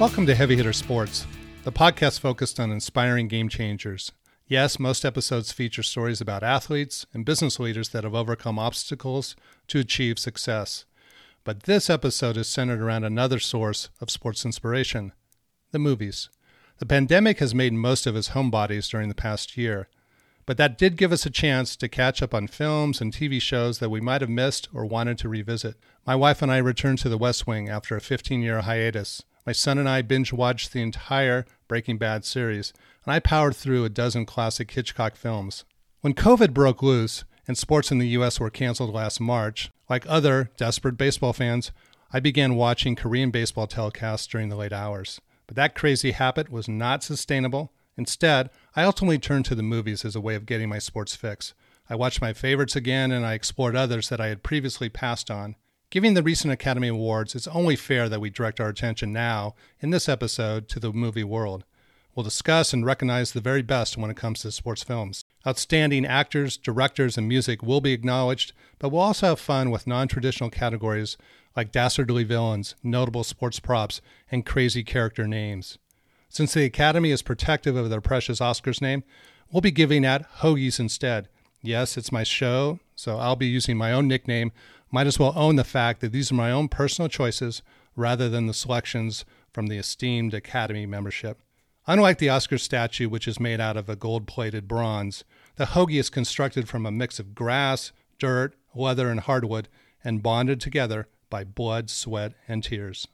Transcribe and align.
Welcome 0.00 0.26
to 0.26 0.34
Heavy 0.34 0.56
Hitter 0.56 0.72
Sports, 0.72 1.24
the 1.62 1.70
podcast 1.70 2.18
focused 2.18 2.58
on 2.58 2.72
inspiring 2.72 3.28
game 3.28 3.48
changers. 3.48 4.10
Yes, 4.48 4.80
most 4.80 5.04
episodes 5.04 5.52
feature 5.52 5.84
stories 5.84 6.20
about 6.20 6.42
athletes 6.42 7.06
and 7.14 7.24
business 7.24 7.60
leaders 7.60 7.90
that 7.90 8.02
have 8.02 8.14
overcome 8.14 8.58
obstacles 8.58 9.36
to 9.68 9.78
achieve 9.78 10.18
success. 10.18 10.84
But 11.44 11.62
this 11.62 11.88
episode 11.88 12.36
is 12.36 12.48
centered 12.48 12.80
around 12.80 13.04
another 13.04 13.38
source 13.38 13.88
of 14.00 14.10
sports 14.10 14.44
inspiration 14.44 15.12
the 15.70 15.78
movies. 15.78 16.28
The 16.78 16.86
pandemic 16.86 17.38
has 17.38 17.54
made 17.54 17.72
most 17.72 18.04
of 18.04 18.16
us 18.16 18.30
homebodies 18.30 18.90
during 18.90 19.08
the 19.08 19.14
past 19.14 19.56
year, 19.56 19.88
but 20.44 20.56
that 20.56 20.76
did 20.76 20.96
give 20.96 21.12
us 21.12 21.24
a 21.24 21.30
chance 21.30 21.76
to 21.76 21.88
catch 21.88 22.20
up 22.20 22.34
on 22.34 22.48
films 22.48 23.00
and 23.00 23.12
TV 23.12 23.40
shows 23.40 23.78
that 23.78 23.90
we 23.90 24.00
might 24.00 24.22
have 24.22 24.30
missed 24.30 24.68
or 24.74 24.84
wanted 24.84 25.18
to 25.18 25.28
revisit. 25.28 25.76
My 26.04 26.16
wife 26.16 26.42
and 26.42 26.50
I 26.50 26.56
returned 26.56 26.98
to 26.98 27.08
the 27.08 27.16
West 27.16 27.46
Wing 27.46 27.68
after 27.68 27.96
a 27.96 28.00
15 28.00 28.42
year 28.42 28.60
hiatus. 28.62 29.22
My 29.46 29.52
son 29.52 29.78
and 29.78 29.88
I 29.88 30.00
binge 30.00 30.32
watched 30.32 30.72
the 30.72 30.80
entire 30.80 31.44
Breaking 31.68 31.98
Bad 31.98 32.24
series, 32.24 32.72
and 33.04 33.12
I 33.12 33.18
powered 33.18 33.54
through 33.54 33.84
a 33.84 33.90
dozen 33.90 34.24
classic 34.24 34.70
Hitchcock 34.70 35.16
films. 35.16 35.64
When 36.00 36.14
COVID 36.14 36.54
broke 36.54 36.82
loose 36.82 37.24
and 37.46 37.58
sports 37.58 37.90
in 37.90 37.98
the 37.98 38.08
U.S. 38.08 38.40
were 38.40 38.48
canceled 38.48 38.94
last 38.94 39.20
March, 39.20 39.70
like 39.88 40.06
other 40.08 40.50
desperate 40.56 40.96
baseball 40.96 41.34
fans, 41.34 41.72
I 42.10 42.20
began 42.20 42.54
watching 42.54 42.96
Korean 42.96 43.30
baseball 43.30 43.66
telecasts 43.66 44.28
during 44.28 44.48
the 44.48 44.56
late 44.56 44.72
hours. 44.72 45.20
But 45.46 45.56
that 45.56 45.74
crazy 45.74 46.12
habit 46.12 46.50
was 46.50 46.68
not 46.68 47.02
sustainable. 47.02 47.70
Instead, 47.98 48.48
I 48.74 48.84
ultimately 48.84 49.18
turned 49.18 49.44
to 49.46 49.54
the 49.54 49.62
movies 49.62 50.04
as 50.04 50.16
a 50.16 50.20
way 50.20 50.36
of 50.36 50.46
getting 50.46 50.70
my 50.70 50.78
sports 50.78 51.14
fix. 51.14 51.52
I 51.90 51.96
watched 51.96 52.22
my 52.22 52.32
favorites 52.32 52.76
again 52.76 53.12
and 53.12 53.26
I 53.26 53.34
explored 53.34 53.76
others 53.76 54.08
that 54.08 54.20
I 54.20 54.28
had 54.28 54.42
previously 54.42 54.88
passed 54.88 55.30
on. 55.30 55.56
Given 55.94 56.14
the 56.14 56.24
recent 56.24 56.52
Academy 56.52 56.88
Awards, 56.88 57.36
it's 57.36 57.46
only 57.46 57.76
fair 57.76 58.08
that 58.08 58.20
we 58.20 58.28
direct 58.28 58.58
our 58.58 58.68
attention 58.68 59.12
now, 59.12 59.54
in 59.78 59.90
this 59.90 60.08
episode, 60.08 60.68
to 60.70 60.80
the 60.80 60.92
movie 60.92 61.22
world. 61.22 61.62
We'll 62.16 62.24
discuss 62.24 62.72
and 62.72 62.84
recognize 62.84 63.30
the 63.30 63.40
very 63.40 63.62
best 63.62 63.96
when 63.96 64.10
it 64.10 64.16
comes 64.16 64.40
to 64.40 64.50
sports 64.50 64.82
films. 64.82 65.24
Outstanding 65.46 66.04
actors, 66.04 66.56
directors, 66.56 67.16
and 67.16 67.28
music 67.28 67.62
will 67.62 67.80
be 67.80 67.92
acknowledged, 67.92 68.52
but 68.80 68.88
we'll 68.88 69.02
also 69.02 69.28
have 69.28 69.38
fun 69.38 69.70
with 69.70 69.86
non 69.86 70.08
traditional 70.08 70.50
categories 70.50 71.16
like 71.54 71.70
dastardly 71.70 72.24
villains, 72.24 72.74
notable 72.82 73.22
sports 73.22 73.60
props, 73.60 74.00
and 74.32 74.44
crazy 74.44 74.82
character 74.82 75.28
names. 75.28 75.78
Since 76.28 76.54
the 76.54 76.64
Academy 76.64 77.12
is 77.12 77.22
protective 77.22 77.76
of 77.76 77.88
their 77.88 78.00
precious 78.00 78.40
Oscars 78.40 78.82
name, 78.82 79.04
we'll 79.52 79.60
be 79.60 79.70
giving 79.70 80.04
out 80.04 80.28
hoagies 80.38 80.80
instead. 80.80 81.28
Yes, 81.62 81.96
it's 81.96 82.10
my 82.10 82.24
show, 82.24 82.80
so 82.96 83.18
I'll 83.18 83.36
be 83.36 83.46
using 83.46 83.76
my 83.76 83.92
own 83.92 84.08
nickname 84.08 84.50
might 84.94 85.08
as 85.08 85.18
well 85.18 85.32
own 85.34 85.56
the 85.56 85.64
fact 85.64 86.00
that 86.00 86.12
these 86.12 86.30
are 86.30 86.36
my 86.36 86.52
own 86.52 86.68
personal 86.68 87.08
choices 87.08 87.62
rather 87.96 88.28
than 88.28 88.46
the 88.46 88.54
selections 88.54 89.24
from 89.52 89.66
the 89.66 89.76
esteemed 89.76 90.32
Academy 90.32 90.86
membership. 90.86 91.42
Unlike 91.88 92.18
the 92.18 92.28
Oscar 92.28 92.58
statue, 92.58 93.08
which 93.08 93.26
is 93.26 93.40
made 93.40 93.60
out 93.60 93.76
of 93.76 93.88
a 93.88 93.96
gold 93.96 94.28
plated 94.28 94.68
bronze, 94.68 95.24
the 95.56 95.64
hoagie 95.64 95.98
is 95.98 96.10
constructed 96.10 96.68
from 96.68 96.86
a 96.86 96.92
mix 96.92 97.18
of 97.18 97.34
grass, 97.34 97.90
dirt, 98.20 98.54
leather, 98.72 99.10
and 99.10 99.18
hardwood 99.18 99.66
and 100.04 100.22
bonded 100.22 100.60
together 100.60 101.08
by 101.28 101.42
blood, 101.42 101.90
sweat, 101.90 102.34
and 102.46 102.62
tears. 102.62 103.08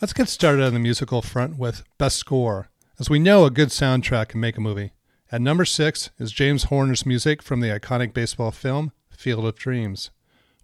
Let's 0.00 0.12
get 0.12 0.28
started 0.28 0.62
on 0.62 0.74
the 0.74 0.78
musical 0.78 1.22
front 1.22 1.58
with 1.58 1.82
Best 1.98 2.18
Score. 2.18 2.70
As 3.00 3.08
we 3.08 3.20
know, 3.20 3.44
a 3.44 3.50
good 3.50 3.68
soundtrack 3.68 4.30
can 4.30 4.40
make 4.40 4.56
a 4.56 4.60
movie. 4.60 4.90
At 5.30 5.40
number 5.40 5.64
six 5.64 6.10
is 6.18 6.32
James 6.32 6.64
Horner's 6.64 7.06
music 7.06 7.44
from 7.44 7.60
the 7.60 7.68
iconic 7.68 8.12
baseball 8.12 8.50
film 8.50 8.90
Field 9.08 9.44
of 9.44 9.54
Dreams. 9.54 10.10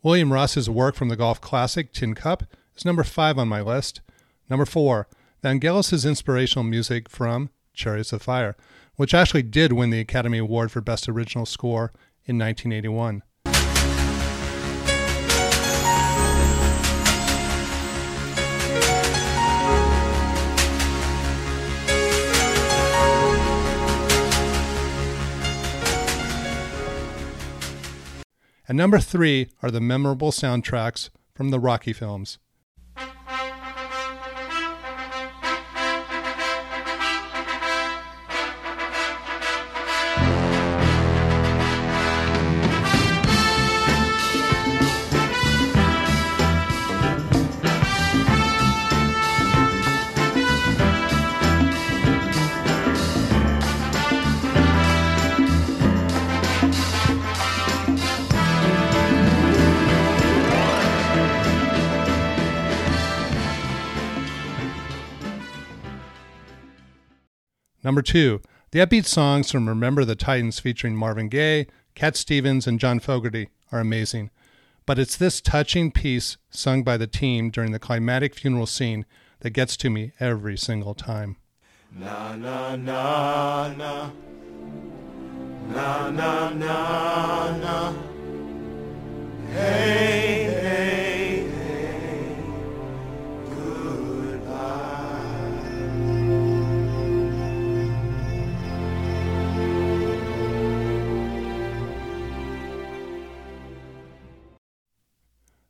William 0.03 0.33
Ross's 0.33 0.69
work 0.69 0.97
from 0.97 1.11
the 1.11 1.17
golf 1.17 1.41
classic 1.41 1.93
Tin 1.93 2.17
Cup 2.17 2.43
is 2.77 2.85
number 2.85 3.05
five 3.05 3.39
on 3.39 3.47
my 3.47 3.61
list. 3.61 4.01
Number 4.51 4.67
four, 4.67 5.07
Vangelis' 5.45 6.05
inspirational 6.05 6.65
music 6.65 7.09
from 7.09 7.51
Chariots 7.73 8.13
of 8.13 8.23
Fire, 8.23 8.57
which 8.97 9.15
actually 9.15 9.45
did 9.45 9.73
win 9.73 9.91
the 9.91 10.01
Academy 10.01 10.39
Award 10.39 10.73
for 10.73 10.81
Best 10.81 11.09
Original 11.09 11.47
Score 11.47 11.93
in 12.25 12.37
1981. 12.37 13.23
And 28.67 28.79
number 28.79 28.99
three 28.99 29.49
are 29.63 29.71
the 29.71 29.81
memorable 29.81 30.31
soundtracks 30.31 31.11
from 31.35 31.51
the 31.51 31.61
Rocky 31.61 31.93
films. 31.93 32.39
Number 67.85 68.01
two, 68.01 68.41
the 68.71 68.79
upbeat 68.79 69.05
songs 69.05 69.53
from 69.53 69.69
Remember 69.69 70.07
the 70.07 70.17
Titans 70.17 70.59
featuring 70.59 70.97
Marvin 70.97 71.29
Gaye, 71.29 71.67
Cat 71.95 72.17
Stevens, 72.17 72.67
and 72.67 72.81
John 72.81 72.99
Fogerty 72.99 73.51
are 73.71 73.79
amazing. 73.79 74.31
But 74.87 74.99
it's 74.99 75.17
this 75.17 75.43
touching 75.43 75.93
piece 75.93 76.39
sung 76.49 76.83
by 76.83 76.97
the 76.97 77.07
team 77.07 77.51
during 77.51 77.73
the 77.73 77.79
climatic 77.79 78.35
funeral 78.35 78.67
scene 78.67 79.05
that 79.41 79.51
gets 79.51 79.77
to 79.77 79.91
me 79.91 80.13
every 80.19 80.57
single 80.57 80.95
time. 80.95 81.37
Na 81.93 82.35
na 82.35 82.75
na 82.75 83.73
na 83.75 84.11
na 85.69 86.11
na 86.11 86.51
na 86.51 87.57
na 87.59 87.95
Hey 89.53 90.45
hey 90.45 91.14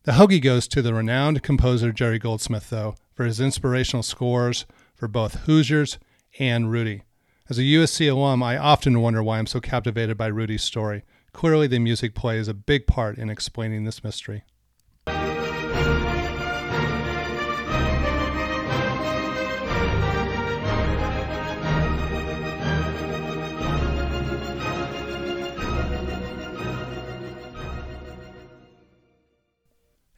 The 0.05 0.13
hoagie 0.13 0.43
goes 0.43 0.69
to 0.69 0.83
the 0.83 0.93
renowned 0.93 1.43
composer 1.43 1.91
Jerry 1.91 2.19
Goldsmith, 2.19 2.69
though, 2.69 2.95
for 3.15 3.25
his 3.25 3.41
inspirational 3.41 4.03
scores 4.03 4.67
for 4.95 5.09
both 5.09 5.47
Hoosiers 5.47 5.99
and 6.39 6.71
Rudy. 6.71 7.05
As 7.49 7.59
a 7.59 7.63
USC 7.63 8.11
alum, 8.11 8.43
I 8.43 8.59
often 8.59 9.01
wonder 9.01 9.23
why 9.23 9.39
I'm 9.39 9.47
so 9.47 9.61
captivated 9.61 10.19
by 10.19 10.27
Rudy's 10.27 10.63
story. 10.63 11.05
Clearly, 11.33 11.69
the 11.69 11.79
music 11.79 12.15
plays 12.15 12.49
a 12.49 12.55
big 12.55 12.87
part 12.87 13.17
in 13.17 13.31
explaining 13.31 13.85
this 13.85 14.05
mystery. 14.05 14.45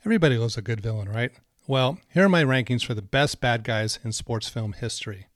Everybody 0.07 0.39
loves 0.39 0.57
a 0.57 0.63
good 0.63 0.81
villain, 0.81 1.09
right? 1.09 1.33
Well, 1.67 1.99
here 2.15 2.27
are 2.27 2.29
my 2.29 2.45
rankings 2.45 2.85
for 2.85 2.95
the 2.95 3.03
best 3.03 3.41
bad 3.41 3.65
guys 3.65 3.99
in 4.05 4.13
sports 4.13 4.49
film 4.49 4.75
history 4.75 5.27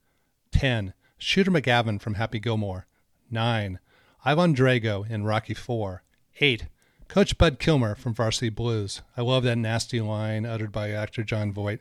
10. 0.53 0.95
Shooter 1.19 1.51
McGavin 1.51 2.01
from 2.01 2.15
Happy 2.15 2.39
Gilmore. 2.39 2.87
9. 3.33 3.81
Ivan 4.25 4.55
Drago 4.55 5.11
in 5.11 5.25
Rocky 5.25 5.55
4. 5.55 6.05
8. 6.41 6.67
Coach 7.09 7.37
Bud 7.37 7.59
Kilmer 7.59 7.97
from 7.97 8.15
Varsity 8.15 8.49
Blues. 8.49 9.03
I 9.17 9.23
love 9.23 9.43
that 9.43 9.59
nasty 9.59 10.01
line 10.01 10.47
uttered 10.47 10.71
by 10.71 10.93
actor 10.93 11.25
Jon 11.25 11.53
Voight. 11.53 11.81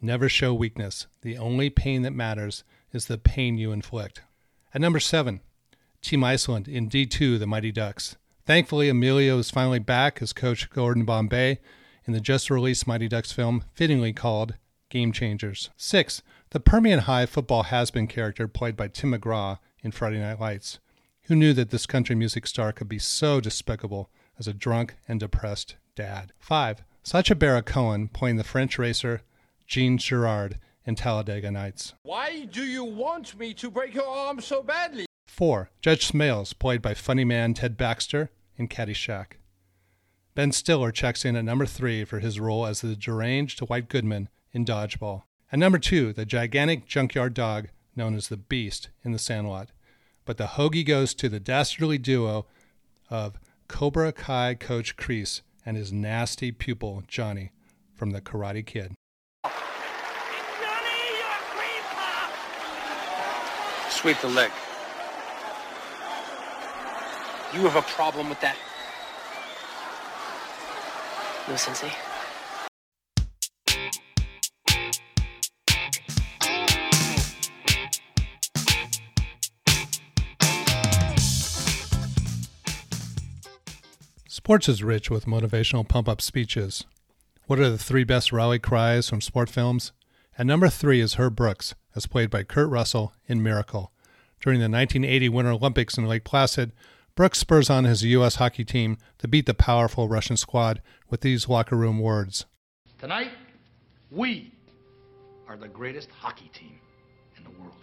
Never 0.00 0.30
show 0.30 0.54
weakness. 0.54 1.08
The 1.20 1.36
only 1.36 1.68
pain 1.68 2.00
that 2.02 2.14
matters 2.14 2.64
is 2.90 3.04
the 3.04 3.18
pain 3.18 3.58
you 3.58 3.70
inflict. 3.70 4.22
At 4.72 4.80
number 4.80 4.98
7, 4.98 5.42
Team 6.00 6.24
Iceland 6.24 6.68
in 6.68 6.88
D2, 6.88 7.38
The 7.38 7.46
Mighty 7.46 7.70
Ducks. 7.70 8.16
Thankfully, 8.46 8.88
Emilio 8.88 9.36
is 9.36 9.50
finally 9.50 9.78
back 9.78 10.22
as 10.22 10.32
Coach 10.32 10.70
Gordon 10.70 11.04
Bombay 11.04 11.58
in 12.06 12.12
the 12.12 12.20
just 12.20 12.50
released 12.50 12.86
Mighty 12.86 13.08
Ducks 13.08 13.32
film, 13.32 13.64
fittingly 13.74 14.12
called 14.12 14.54
Game 14.88 15.12
Changers. 15.12 15.70
6. 15.76 16.22
The 16.50 16.60
Permian 16.60 17.00
High 17.00 17.26
football 17.26 17.64
has 17.64 17.90
been 17.90 18.06
character 18.06 18.48
played 18.48 18.76
by 18.76 18.88
Tim 18.88 19.12
McGraw 19.12 19.58
in 19.82 19.92
Friday 19.92 20.18
Night 20.18 20.40
Lights. 20.40 20.78
Who 21.24 21.36
knew 21.36 21.52
that 21.52 21.70
this 21.70 21.86
country 21.86 22.16
music 22.16 22.46
star 22.46 22.72
could 22.72 22.88
be 22.88 22.98
so 22.98 23.40
despicable, 23.40 24.10
as 24.40 24.48
a 24.48 24.54
drunk 24.54 24.96
and 25.06 25.20
depressed 25.20 25.76
dad. 25.94 26.32
5. 26.38 26.82
Sacha 27.02 27.34
Baron 27.34 27.62
Cohen 27.62 28.08
playing 28.08 28.36
the 28.36 28.44
French 28.44 28.78
racer 28.78 29.20
Jean 29.66 29.98
Girard 29.98 30.58
in 30.84 30.94
Talladega 30.96 31.50
Nights. 31.50 31.94
Why 32.02 32.46
do 32.46 32.64
you 32.64 32.82
want 32.82 33.38
me 33.38 33.54
to 33.54 33.70
break 33.70 33.94
your 33.94 34.08
arm 34.08 34.40
so 34.40 34.62
badly? 34.62 35.06
4. 35.28 35.70
Judge 35.80 36.10
Smails, 36.10 36.58
played 36.58 36.82
by 36.82 36.94
funny 36.94 37.24
man 37.24 37.54
Ted 37.54 37.76
Baxter 37.76 38.30
in 38.56 38.66
Caddyshack. 38.66 39.34
Ben 40.34 40.52
Stiller 40.52 40.92
checks 40.92 41.24
in 41.24 41.34
at 41.34 41.44
number 41.44 41.66
3 41.66 42.04
for 42.04 42.20
his 42.20 42.38
role 42.38 42.64
as 42.64 42.82
the 42.82 42.94
deranged 42.94 43.58
White 43.60 43.88
Goodman 43.88 44.28
in 44.52 44.64
Dodgeball. 44.64 45.24
At 45.50 45.58
number 45.58 45.78
2, 45.78 46.12
the 46.12 46.24
gigantic 46.24 46.86
junkyard 46.86 47.34
dog 47.34 47.68
known 47.96 48.14
as 48.14 48.28
the 48.28 48.36
Beast 48.36 48.90
in 49.02 49.10
The 49.10 49.18
Sandlot. 49.18 49.72
But 50.24 50.36
the 50.36 50.46
hoagie 50.46 50.86
goes 50.86 51.14
to 51.14 51.28
the 51.28 51.40
dastardly 51.40 51.98
duo 51.98 52.46
of 53.08 53.40
Cobra 53.66 54.12
Kai 54.12 54.54
coach 54.54 54.96
Kreese 54.96 55.40
and 55.66 55.76
his 55.76 55.92
nasty 55.92 56.52
pupil 56.52 57.02
Johnny 57.08 57.50
from 57.96 58.10
The 58.10 58.20
Karate 58.20 58.64
Kid. 58.64 58.94
Johnny, 59.42 59.50
you're 61.18 61.26
a 61.26 61.42
cream 61.50 61.82
puff! 61.90 62.32
Sweep 63.90 64.20
the 64.20 64.28
leg. 64.28 64.52
You 67.52 67.62
have 67.68 67.74
a 67.74 67.82
problem 67.82 68.28
with 68.28 68.40
that? 68.42 68.56
Sensei. 71.56 71.90
Sports 84.28 84.68
is 84.68 84.82
rich 84.82 85.10
with 85.10 85.26
motivational 85.26 85.86
pump 85.86 86.08
up 86.08 86.20
speeches. 86.20 86.84
What 87.46 87.60
are 87.60 87.70
the 87.70 87.78
three 87.78 88.04
best 88.04 88.32
rally 88.32 88.58
cries 88.58 89.08
from 89.08 89.20
sport 89.20 89.48
films? 89.48 89.92
At 90.36 90.46
number 90.46 90.68
three 90.68 91.00
is 91.00 91.14
Herb 91.14 91.36
Brooks, 91.36 91.74
as 91.94 92.06
played 92.06 92.30
by 92.30 92.42
Kurt 92.42 92.68
Russell 92.68 93.12
in 93.26 93.42
Miracle. 93.42 93.92
During 94.40 94.58
the 94.58 94.64
1980 94.64 95.28
Winter 95.28 95.52
Olympics 95.52 95.98
in 95.98 96.06
Lake 96.06 96.24
Placid, 96.24 96.72
Brooks 97.14 97.38
spurs 97.38 97.68
on 97.68 97.84
his 97.84 98.04
U.S. 98.04 98.36
hockey 98.36 98.64
team 98.64 98.96
to 99.18 99.28
beat 99.28 99.46
the 99.46 99.54
powerful 99.54 100.08
Russian 100.08 100.36
squad 100.36 100.80
with 101.08 101.20
these 101.20 101.48
locker 101.48 101.76
room 101.76 101.98
words 101.98 102.46
Tonight, 102.98 103.30
we 104.10 104.52
are 105.48 105.56
the 105.56 105.68
greatest 105.68 106.10
hockey 106.10 106.50
team 106.52 106.78
in 107.36 107.44
the 107.44 107.50
world. 107.50 107.74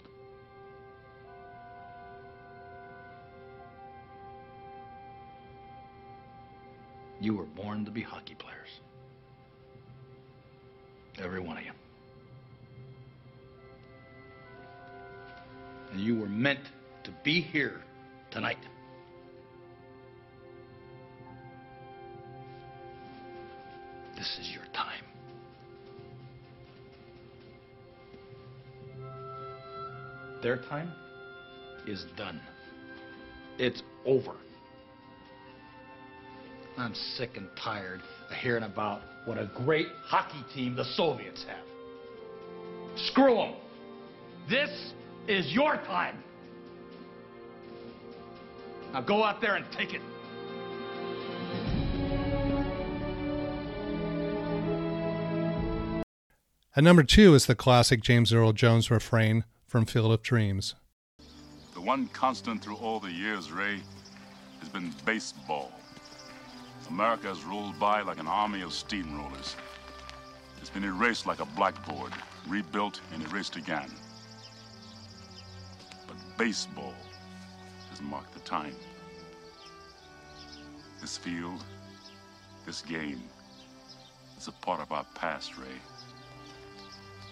You 7.19 7.35
were 7.35 7.45
born 7.45 7.83
to 7.85 7.91
be 7.91 8.01
hockey 8.01 8.35
players. 8.35 8.80
Every 11.19 11.39
one 11.39 11.57
of 11.57 11.63
you. 11.65 11.71
And 15.91 16.00
you 16.00 16.15
were 16.15 16.30
meant 16.30 16.59
to 17.03 17.12
be 17.23 17.41
here 17.41 17.81
tonight. 18.30 18.59
Their 30.47 30.55
time 30.69 30.94
is 31.85 32.05
done. 32.15 32.39
It's 33.57 33.83
over. 34.05 34.31
I'm 36.77 36.95
sick 36.95 37.31
and 37.35 37.49
tired 37.61 37.99
of 38.29 38.38
hearing 38.38 38.63
about 38.63 39.01
what 39.25 39.38
a 39.38 39.51
great 39.53 39.88
hockey 40.05 40.45
team 40.55 40.77
the 40.77 40.85
Soviets 40.85 41.44
have. 41.49 41.65
Screw 42.95 43.35
them. 43.35 43.55
This 44.49 44.94
is 45.27 45.51
your 45.51 45.75
time. 45.75 46.23
Now 48.94 49.01
go 49.01 49.25
out 49.25 49.41
there 49.41 49.57
and 49.57 49.65
take 49.73 49.89
it. 49.94 50.01
At 56.73 56.85
number 56.85 57.03
two 57.03 57.35
is 57.35 57.47
the 57.47 57.55
classic 57.55 58.01
James 58.01 58.31
Earl 58.31 58.53
Jones 58.53 58.89
refrain 58.89 59.44
from 59.67 59.85
Field 59.85 60.13
of 60.13 60.23
Dreams. 60.23 60.75
The 61.73 61.81
one 61.81 62.07
constant 62.07 62.63
through 62.63 62.77
all 62.77 62.99
the 62.99 63.11
years, 63.11 63.51
Ray, 63.51 63.81
has 64.61 64.69
been 64.69 64.93
baseball. 65.05 65.71
America 66.89 67.27
has 67.27 67.43
rolled 67.43 67.77
by 67.77 68.01
like 68.01 68.17
an 68.17 68.27
army 68.27 68.61
of 68.61 68.69
steamrollers. 68.69 69.55
It's 70.61 70.69
been 70.69 70.85
erased 70.85 71.25
like 71.25 71.41
a 71.41 71.45
blackboard, 71.45 72.13
rebuilt 72.47 73.01
and 73.13 73.21
erased 73.23 73.57
again. 73.57 73.91
But 76.07 76.15
baseball 76.37 76.95
has 77.89 78.01
marked 78.01 78.33
the 78.33 78.39
time. 78.39 78.73
This 81.01 81.17
field, 81.17 81.63
this 82.65 82.81
game, 82.81 83.21
is 84.37 84.47
a 84.47 84.51
part 84.53 84.79
of 84.79 84.93
our 84.93 85.05
past, 85.13 85.57
Ray. 85.57 85.67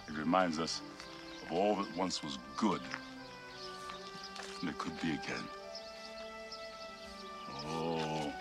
It 0.07 0.17
reminds 0.17 0.59
us 0.59 0.81
of 1.45 1.51
all 1.51 1.75
that 1.75 1.97
once 1.97 2.23
was 2.23 2.37
good, 2.57 2.81
and 4.61 4.69
it 4.69 4.77
could 4.77 4.99
be 5.01 5.11
again. 5.11 5.43
Oh, 7.67 8.33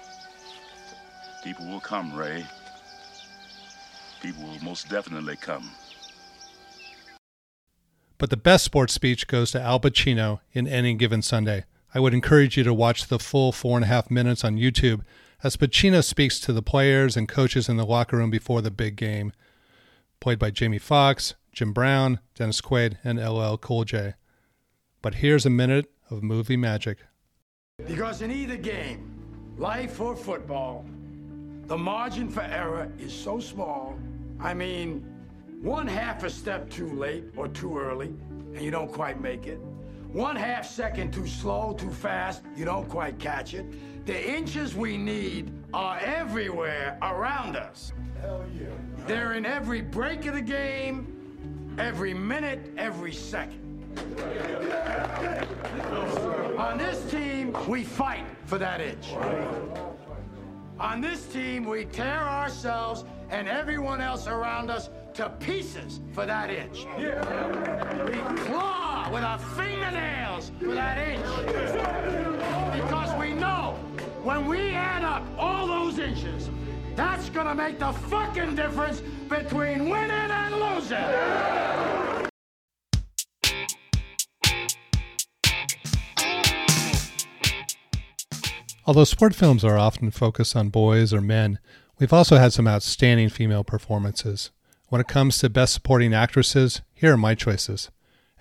people 1.43 1.67
will 1.67 1.81
come, 1.81 2.15
Ray. 2.15 2.45
People 4.23 4.45
will 4.45 4.63
most 4.63 4.89
definitely 4.89 5.37
come. 5.37 5.71
But 8.17 8.31
the 8.31 8.37
best 8.37 8.65
sports 8.65 8.95
speech 8.95 9.27
goes 9.27 9.51
to 9.51 9.61
Al 9.61 9.81
Pacino 9.81 10.41
in 10.53 10.67
Any 10.67 10.95
Given 10.95 11.21
Sunday. 11.21 11.65
I 11.95 12.01
would 12.01 12.15
encourage 12.15 12.57
you 12.57 12.65
to 12.65 12.73
watch 12.73 13.07
the 13.09 13.19
full 13.19 13.53
four 13.53 13.77
and 13.77 13.85
a 13.85 13.89
half 13.89 14.11
minutes 14.11 14.45
on 14.45 14.57
YouTube 14.57 15.03
as 15.43 15.57
Pacino 15.57 16.03
speaks 16.03 16.41
to 16.41 16.53
the 16.53 16.63
players 16.63 17.17
and 17.17 17.29
coaches 17.29 17.69
in 17.69 17.77
the 17.77 17.85
locker 17.85 18.17
room 18.17 18.31
before 18.31 18.63
the 18.63 18.71
big 18.71 18.97
game. 18.97 19.33
Played 20.21 20.39
by 20.39 20.51
Jamie 20.51 20.79
Foxx, 20.79 21.35
Jim 21.55 21.73
Brown, 21.73 22.19
Dennis 22.35 22.61
Quaid, 22.61 22.99
and 23.05 23.19
LL 23.19 23.57
Cool 23.57 23.85
J. 23.85 24.15
But 25.01 25.17
here's 25.17 25.47
a 25.47 25.51
minute 25.51 25.91
of 26.11 26.23
movie 26.23 26.57
magic. 26.57 26.99
Because 27.87 28.23
in 28.23 28.31
either 28.31 28.57
game, 28.57 29.55
life 29.57 30.01
or 30.01 30.17
football, 30.17 30.85
the 31.67 31.79
margin 31.79 32.29
for 32.29 32.43
error 32.43 32.91
is 32.99 33.13
so 33.13 33.39
small. 33.39 33.97
I 34.41 34.53
mean, 34.53 35.07
one 35.63 35.87
half 35.87 36.25
a 36.25 36.31
step 36.31 36.69
too 36.69 36.93
late 36.93 37.25
or 37.37 37.49
too 37.49 37.79
early, 37.79 38.09
and 38.55 38.61
you 38.61 38.71
don't 38.71 38.93
quite 38.93 39.21
make 39.21 39.47
it. 39.47 39.61
One 40.13 40.37
half 40.37 40.67
second 40.67 41.13
too 41.13 41.27
slow, 41.27 41.73
too 41.73 41.91
fast, 41.91 42.43
you 42.57 42.65
don't 42.65 42.89
quite 42.89 43.19
catch 43.19 43.55
it. 43.55 43.67
The 44.07 44.31
inches 44.31 44.75
we 44.75 44.97
need 44.97 45.53
are 45.73 45.99
everywhere 45.99 46.99
around 47.03 47.57
us. 47.57 47.93
Hell 48.21 48.45
yeah. 48.59 48.67
They're 49.07 49.33
in 49.33 49.45
every 49.45 49.81
break 49.81 50.27
of 50.27 50.35
the 50.35 50.41
game, 50.41 51.14
every 51.79 52.15
minute, 52.15 52.73
every 52.77 53.13
second. 53.13 53.61
On 56.59 56.79
this 56.79 57.11
team, 57.11 57.57
we 57.69 57.85
fight 57.85 58.25
for 58.47 58.59
that 58.59 58.81
inch. 58.81 59.13
On 60.79 61.01
this 61.01 61.27
team, 61.27 61.65
we 61.65 61.85
tear 61.87 62.21
ourselves 62.21 63.05
and 63.31 63.49
everyone 63.49 64.01
else 64.01 64.27
around 64.27 64.71
us 64.71 64.91
to 65.15 65.31
pieces 65.41 66.01
for 66.13 66.27
that 66.27 66.51
inch. 66.51 66.87
We 66.97 68.19
claw 68.45 69.09
with 69.13 69.23
our 69.23 69.39
fingernails 69.39 70.51
for 70.59 70.75
that 70.75 70.99
inch. 70.99 71.25
Because 72.75 73.19
we 73.19 73.33
know 73.33 73.79
when 74.23 74.47
we 74.47 74.71
add 74.71 75.05
up 75.05 75.23
all 75.39 75.67
those 75.67 75.99
inches, 75.99 76.51
that's 76.97 77.29
gonna 77.31 77.55
make 77.55 77.79
the 77.79 77.93
fucking 77.93 78.55
difference 78.55 79.03
between 79.29 79.89
winning 79.89 80.11
and 80.11 80.55
losing. 80.55 80.99
Although 88.87 89.05
sport 89.05 89.35
films 89.35 89.65
are 89.65 89.79
often 89.79 90.11
focused 90.11 90.55
on 90.55 90.69
boys 90.69 91.15
or 91.15 91.23
men, 91.23 91.59
we've 91.99 92.13
also 92.13 92.37
had 92.37 92.53
some 92.53 92.69
outstanding 92.69 93.31
female 93.31 93.65
performances. 93.65 94.51
When 94.89 95.01
it 95.01 95.09
comes 95.09 95.39
to 95.39 95.49
best 95.49 95.73
supporting 95.73 96.13
actresses, 96.13 96.83
here 96.93 97.15
are 97.15 97.17
my 97.17 97.35
choices. 97.35 97.91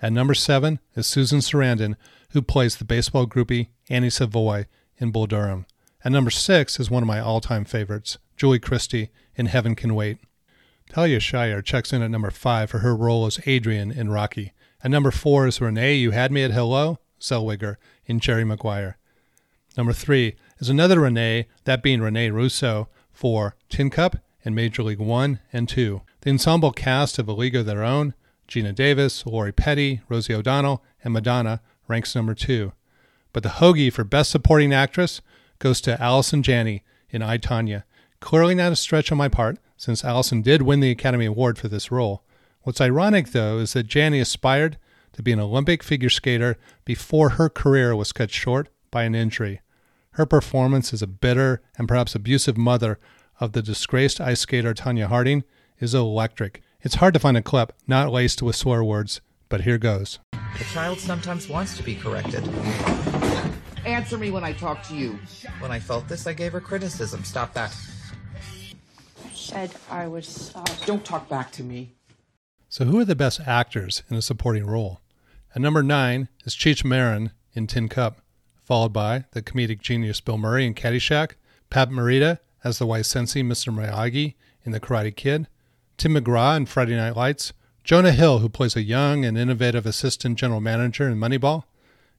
At 0.02 0.12
number 0.12 0.34
seven 0.34 0.80
is 0.94 1.06
Susan 1.06 1.38
Sarandon, 1.38 1.96
who 2.30 2.42
plays 2.42 2.76
the 2.76 2.84
baseball 2.84 3.26
groupie 3.26 3.68
Annie 3.88 4.10
Savoy 4.10 4.66
in 4.98 5.10
Bull 5.10 5.26
Durham. 5.26 5.64
At 6.04 6.12
number 6.12 6.30
six 6.30 6.78
is 6.78 6.90
one 6.90 7.02
of 7.02 7.06
my 7.06 7.18
all 7.18 7.40
time 7.40 7.64
favorites, 7.64 8.18
Julie 8.36 8.58
Christie 8.58 9.10
in 9.36 9.46
Heaven 9.46 9.74
Can 9.74 9.94
Wait. 9.94 10.18
Talia 10.90 11.18
Shire 11.18 11.62
checks 11.62 11.94
in 11.94 12.02
at 12.02 12.10
number 12.10 12.30
five 12.30 12.68
for 12.68 12.80
her 12.80 12.94
role 12.94 13.24
as 13.24 13.40
Adrian 13.46 13.90
in 13.90 14.10
Rocky. 14.10 14.52
At 14.82 14.90
number 14.90 15.10
four 15.10 15.46
is 15.46 15.62
Renee 15.62 15.94
You 15.94 16.10
Had 16.10 16.30
Me 16.30 16.42
at 16.42 16.50
Hello, 16.50 16.98
Zellweger 17.18 17.76
in 18.04 18.20
Jerry 18.20 18.44
Maguire. 18.44 18.98
Number 19.78 19.94
three 19.94 20.36
is 20.58 20.68
another 20.68 21.00
Renee, 21.00 21.46
that 21.64 21.82
being 21.82 22.02
Rene 22.02 22.30
Russo, 22.30 22.88
for 23.10 23.56
Tin 23.70 23.88
Cup 23.88 24.16
and 24.44 24.54
Major 24.54 24.82
League 24.82 24.98
One 24.98 25.40
and 25.54 25.66
Two. 25.66 26.02
The 26.20 26.30
ensemble 26.30 26.72
cast 26.72 27.18
of 27.18 27.28
A 27.28 27.32
League 27.32 27.56
of 27.56 27.64
Their 27.64 27.82
Own, 27.82 28.12
Geena 28.46 28.74
Davis, 28.74 29.24
Lori 29.24 29.52
Petty, 29.52 30.02
Rosie 30.10 30.34
O'Donnell, 30.34 30.84
and 31.02 31.14
Madonna 31.14 31.62
ranks 31.88 32.14
number 32.14 32.34
two. 32.34 32.72
But 33.32 33.42
the 33.42 33.48
Hoagie 33.48 33.92
for 33.92 34.04
Best 34.04 34.30
Supporting 34.30 34.74
Actress 34.74 35.22
goes 35.64 35.80
to 35.80 36.00
Allison 36.00 36.42
Janney 36.42 36.82
in 37.08 37.22
I, 37.22 37.38
Tonya. 37.38 37.84
Clearly 38.20 38.54
not 38.54 38.72
a 38.72 38.76
stretch 38.76 39.10
on 39.10 39.16
my 39.16 39.28
part, 39.28 39.56
since 39.78 40.04
Allison 40.04 40.42
did 40.42 40.60
win 40.60 40.80
the 40.80 40.90
Academy 40.90 41.24
Award 41.24 41.56
for 41.56 41.68
this 41.68 41.90
role. 41.90 42.22
What's 42.64 42.82
ironic, 42.82 43.28
though, 43.28 43.56
is 43.56 43.72
that 43.72 43.86
Janney 43.86 44.20
aspired 44.20 44.76
to 45.14 45.22
be 45.22 45.32
an 45.32 45.40
Olympic 45.40 45.82
figure 45.82 46.10
skater 46.10 46.58
before 46.84 47.30
her 47.30 47.48
career 47.48 47.96
was 47.96 48.12
cut 48.12 48.30
short 48.30 48.68
by 48.90 49.04
an 49.04 49.14
injury. 49.14 49.62
Her 50.12 50.26
performance 50.26 50.92
as 50.92 51.00
a 51.00 51.06
bitter 51.06 51.62
and 51.78 51.88
perhaps 51.88 52.14
abusive 52.14 52.58
mother 52.58 52.98
of 53.40 53.52
the 53.52 53.62
disgraced 53.62 54.20
ice 54.20 54.40
skater 54.40 54.74
Tonya 54.74 55.06
Harding 55.06 55.44
is 55.78 55.94
electric. 55.94 56.60
It's 56.82 56.96
hard 56.96 57.14
to 57.14 57.20
find 57.20 57.38
a 57.38 57.42
clip 57.42 57.72
not 57.86 58.12
laced 58.12 58.42
with 58.42 58.54
swear 58.54 58.84
words, 58.84 59.22
but 59.48 59.62
here 59.62 59.78
goes. 59.78 60.18
The 60.58 60.64
child 60.64 61.00
sometimes 61.00 61.48
wants 61.48 61.74
to 61.78 61.82
be 61.82 61.94
corrected. 61.94 62.44
Answer 63.86 64.16
me 64.16 64.30
when 64.30 64.44
I 64.44 64.52
talk 64.52 64.82
to 64.84 64.94
you. 64.94 65.18
When 65.58 65.70
I 65.70 65.78
felt 65.78 66.08
this, 66.08 66.26
I 66.26 66.32
gave 66.32 66.52
her 66.52 66.60
criticism. 66.60 67.22
Stop 67.24 67.52
that. 67.54 67.74
Said 69.34 69.70
I 69.90 70.06
was 70.06 70.26
sorry. 70.26 70.64
Don't 70.86 71.04
talk 71.04 71.28
back 71.28 71.52
to 71.52 71.62
me. 71.62 71.92
So, 72.68 72.86
who 72.86 72.98
are 72.98 73.04
the 73.04 73.14
best 73.14 73.40
actors 73.46 74.02
in 74.10 74.16
a 74.16 74.22
supporting 74.22 74.66
role? 74.66 75.00
At 75.54 75.62
number 75.62 75.82
nine 75.82 76.28
is 76.44 76.56
Cheech 76.56 76.84
Marin 76.84 77.30
in 77.52 77.66
Tin 77.66 77.88
Cup, 77.88 78.20
followed 78.64 78.92
by 78.92 79.26
the 79.32 79.42
comedic 79.42 79.80
genius 79.80 80.20
Bill 80.20 80.38
Murray 80.38 80.66
in 80.66 80.74
Caddyshack, 80.74 81.32
Pat 81.70 81.90
Morita 81.90 82.38
as 82.64 82.78
the 82.78 82.86
wise 82.86 83.06
sensei 83.06 83.42
Mr. 83.42 83.72
Miyagi 83.72 84.34
in 84.64 84.72
The 84.72 84.80
Karate 84.80 85.14
Kid, 85.14 85.46
Tim 85.98 86.14
McGraw 86.14 86.56
in 86.56 86.66
Friday 86.66 86.96
Night 86.96 87.14
Lights, 87.14 87.52
Jonah 87.84 88.12
Hill, 88.12 88.38
who 88.38 88.48
plays 88.48 88.74
a 88.74 88.82
young 88.82 89.24
and 89.24 89.36
innovative 89.36 89.84
assistant 89.84 90.38
general 90.38 90.60
manager 90.60 91.08
in 91.08 91.18
Moneyball, 91.18 91.64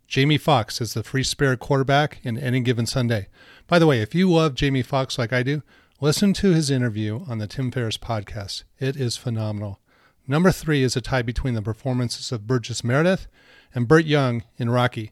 Jamie 0.07 0.37
Foxx 0.37 0.81
as 0.81 0.93
the 0.93 1.03
free 1.03 1.23
spirit 1.23 1.59
quarterback 1.59 2.19
in 2.23 2.37
Any 2.37 2.59
Given 2.59 2.85
Sunday. 2.85 3.27
By 3.67 3.79
the 3.79 3.87
way, 3.87 4.01
if 4.01 4.13
you 4.13 4.31
love 4.31 4.53
Jamie 4.53 4.83
Foxx 4.83 5.17
like 5.17 5.33
I 5.33 5.41
do, 5.43 5.63
listen 5.99 6.31
to 6.33 6.53
his 6.53 6.69
interview 6.69 7.25
on 7.27 7.39
the 7.39 7.47
Tim 7.47 7.71
Ferriss 7.71 7.97
podcast. 7.97 8.63
It 8.79 8.95
is 8.95 9.17
phenomenal. 9.17 9.79
Number 10.27 10.51
three 10.51 10.83
is 10.83 10.95
a 10.95 11.01
tie 11.01 11.21
between 11.21 11.55
the 11.55 11.61
performances 11.61 12.31
of 12.31 12.47
Burgess 12.47 12.83
Meredith 12.83 13.27
and 13.73 13.87
Burt 13.87 14.05
Young 14.05 14.43
in 14.57 14.69
Rocky. 14.69 15.11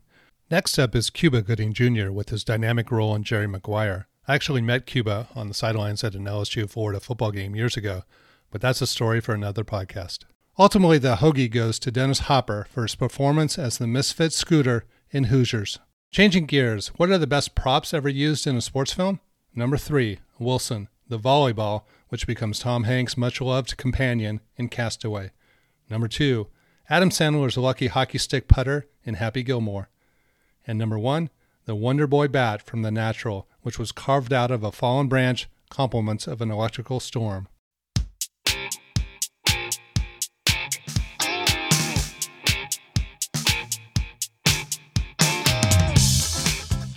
Next 0.52 0.78
up 0.78 0.96
is 0.96 1.10
Cuba 1.10 1.42
Gooding 1.42 1.74
Jr. 1.74 2.12
with 2.12 2.30
his 2.30 2.44
dynamic 2.44 2.92
role 2.92 3.16
in 3.16 3.24
Jerry 3.24 3.48
Maguire. 3.48 4.08
I 4.28 4.36
actually 4.36 4.62
met 4.62 4.86
Cuba 4.86 5.28
on 5.36 5.48
the 5.48 5.54
sidelines 5.54 6.04
at 6.04 6.16
an 6.16 6.26
LSU 6.26 6.70
Florida 6.70 7.00
football 7.00 7.32
game 7.32 7.56
years 7.56 7.76
ago, 7.76 8.04
but 8.52 8.62
that's 8.62 8.82
a 8.82 8.88
story 8.88 9.20
for 9.20 9.34
another 9.34 9.64
podcast. 9.64 10.20
Ultimately, 10.60 11.00
the 11.00 11.16
hoagie 11.16 11.50
goes 11.50 11.80
to 11.80 11.90
Dennis 11.92 12.20
Hopper 12.20 12.68
for 12.70 12.84
his 12.84 12.94
performance 12.94 13.58
as 13.58 13.80
the 13.80 13.88
misfit 13.88 14.34
scooter 14.34 14.86
in 15.10 15.26
Hoosiers. 15.26 15.80
Changing 16.12 16.46
gears, 16.46 16.90
what 16.90 17.10
are 17.10 17.18
the 17.18 17.26
best 17.26 17.56
props 17.56 17.92
ever 17.92 18.08
used 18.08 18.46
in 18.46 18.56
a 18.56 18.62
sports 18.62 18.94
film? 18.94 19.20
Number 19.56 19.78
three, 19.78 20.20
Wilson, 20.38 20.90
the 21.08 21.18
volleyball, 21.18 21.84
which 22.10 22.28
becomes 22.28 22.60
Tom 22.60 22.84
Hanks' 22.84 23.18
much 23.18 23.42
loved 23.42 23.78
companion 23.78 24.42
in 24.56 24.70
Castaway. 24.70 25.32
Number 25.90 26.08
two, 26.08 26.48
Adam 26.88 27.10
Sandler's 27.10 27.58
lucky 27.58 27.88
hockey 27.88 28.20
stick 28.20 28.48
putter 28.48 28.86
in 29.04 29.16
Happy 29.16 29.42
Gilmore. 29.42 29.90
And 30.68 30.78
number 30.78 31.00
one, 31.00 31.32
the 31.66 31.74
Wonder 31.74 32.06
Boy 32.06 32.28
bat 32.28 32.62
from 32.62 32.84
The 32.84 32.92
Natural, 32.92 33.48
which 33.62 33.80
was 33.80 33.92
carved 33.92 34.32
out 34.32 34.52
of 34.52 34.64
a 34.64 34.72
fallen 34.72 35.08
branch, 35.08 35.50
compliments 35.72 36.28
of 36.28 36.42
an 36.42 36.52
electrical 36.52 37.00
storm. 37.00 37.48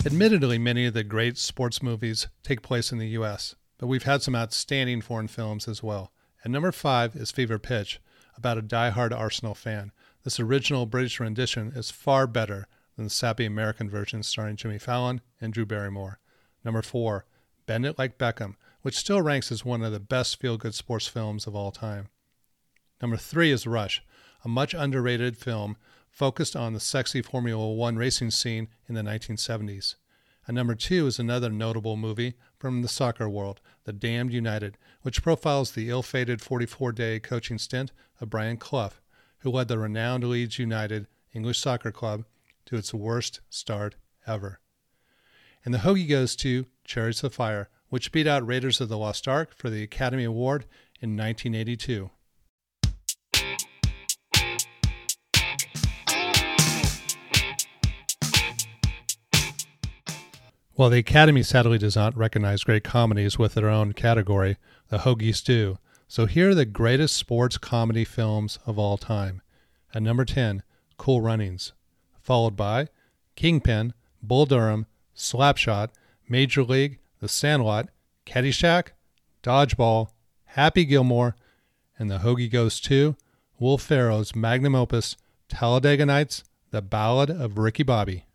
Admittedly, 0.07 0.57
many 0.57 0.85
of 0.85 0.93
the 0.93 1.03
great 1.03 1.37
sports 1.37 1.83
movies 1.83 2.27
take 2.41 2.61
place 2.61 2.93
in 2.93 2.97
the 2.97 3.09
U.S., 3.09 3.55
but 3.77 3.87
we've 3.87 4.03
had 4.03 4.21
some 4.21 4.37
outstanding 4.37 5.01
foreign 5.01 5.27
films 5.27 5.67
as 5.67 5.83
well. 5.83 6.13
And 6.45 6.53
number 6.53 6.71
five 6.71 7.13
is 7.13 7.29
Fever 7.29 7.59
Pitch, 7.59 7.99
about 8.37 8.57
a 8.57 8.61
die-hard 8.61 9.11
Arsenal 9.11 9.53
fan. 9.53 9.91
This 10.23 10.39
original 10.39 10.85
British 10.85 11.19
rendition 11.19 11.73
is 11.75 11.91
far 11.91 12.25
better 12.25 12.67
than 12.95 13.03
the 13.03 13.09
sappy 13.09 13.43
American 13.43 13.89
version 13.89 14.23
starring 14.23 14.55
Jimmy 14.55 14.77
Fallon 14.77 15.19
and 15.41 15.51
Drew 15.51 15.65
Barrymore. 15.65 16.19
Number 16.63 16.81
four, 16.81 17.25
Bend 17.65 17.85
It 17.85 17.97
Like 17.97 18.17
Beckham, 18.17 18.55
which 18.83 18.95
still 18.95 19.21
ranks 19.21 19.51
as 19.51 19.65
one 19.65 19.83
of 19.83 19.91
the 19.91 19.99
best 19.99 20.39
feel 20.39 20.55
good 20.55 20.73
sports 20.73 21.07
films 21.07 21.45
of 21.47 21.53
all 21.53 21.71
time. 21.71 22.07
Number 23.01 23.17
three 23.17 23.51
is 23.51 23.67
Rush, 23.67 24.01
a 24.45 24.47
much 24.47 24.73
underrated 24.73 25.35
film 25.35 25.75
focused 26.17 26.55
on 26.55 26.73
the 26.73 26.79
sexy 26.79 27.21
Formula 27.21 27.71
One 27.71 27.95
racing 27.95 28.31
scene 28.31 28.69
in 28.89 28.95
the 28.95 29.03
1970s. 29.03 29.93
And 30.47 30.55
number 30.55 30.73
two 30.73 31.05
is 31.05 31.19
another 31.19 31.51
notable 31.51 31.95
movie 31.95 32.33
from 32.57 32.81
the 32.81 32.87
soccer 32.87 33.29
world, 33.29 33.61
The 33.83 33.93
Damned 33.93 34.33
United, 34.33 34.79
which 35.03 35.21
profiles 35.21 35.73
the 35.73 35.91
ill 35.91 36.01
fated 36.01 36.41
44 36.41 36.91
day 36.93 37.19
coaching 37.19 37.59
stint 37.59 37.91
of 38.19 38.31
Brian 38.31 38.57
Clough, 38.57 38.93
who 39.41 39.51
led 39.51 39.67
the 39.67 39.77
renowned 39.77 40.23
Leeds 40.23 40.57
United 40.57 41.05
English 41.33 41.59
soccer 41.59 41.91
club 41.91 42.25
to 42.65 42.77
its 42.77 42.95
worst 42.95 43.41
start 43.51 43.95
ever. 44.25 44.59
And 45.63 45.71
the 45.71 45.79
hoagie 45.79 46.09
goes 46.09 46.35
to 46.37 46.65
Chariots 46.83 47.23
of 47.23 47.35
Fire, 47.35 47.69
which 47.89 48.11
beat 48.11 48.25
out 48.25 48.47
Raiders 48.47 48.81
of 48.81 48.89
the 48.89 48.97
Lost 48.97 49.27
Ark 49.27 49.53
for 49.55 49.69
the 49.69 49.83
Academy 49.83 50.23
Award 50.23 50.65
in 50.99 51.15
1982. 51.15 52.09
While 60.77 60.91
the 60.91 60.99
Academy 60.99 61.41
sadly 61.41 61.79
does 61.79 61.95
not 61.95 62.15
recognize 62.15 62.63
great 62.63 62.83
comedies 62.83 63.39
with 63.39 63.55
their 63.55 63.67
own 63.67 63.93
category, 63.93 64.57
the 64.89 64.99
Hoagies 64.99 65.43
do. 65.43 65.79
So 66.07 66.27
here 66.27 66.51
are 66.51 66.55
the 66.55 66.65
greatest 66.65 67.15
sports 67.15 67.57
comedy 67.57 68.05
films 68.05 68.59
of 68.67 68.77
all 68.77 68.95
time. 68.95 69.41
At 69.95 70.03
number 70.03 70.23
10, 70.23 70.61
Cool 70.97 71.21
Runnings 71.21 71.73
followed 72.21 72.55
by 72.55 72.89
Kingpin, 73.35 73.95
Bull 74.21 74.45
Durham, 74.45 74.85
Slapshot, 75.15 75.89
Major 76.29 76.63
League, 76.63 76.99
The 77.21 77.27
Sandlot, 77.27 77.89
Caddyshack, 78.27 78.89
Dodgeball, 79.41 80.09
Happy 80.45 80.85
Gilmore, 80.85 81.35
and 81.97 82.11
the 82.11 82.19
Hoagie 82.19 82.51
Goes 82.51 82.79
to 82.81 83.15
Will 83.57 83.79
Ferrell's 83.79 84.35
magnum 84.35 84.75
opus, 84.75 85.17
Talladega 85.49 86.05
Nights, 86.05 86.43
The 86.69 86.83
Ballad 86.83 87.31
of 87.31 87.57
Ricky 87.57 87.81
Bobby. 87.81 88.26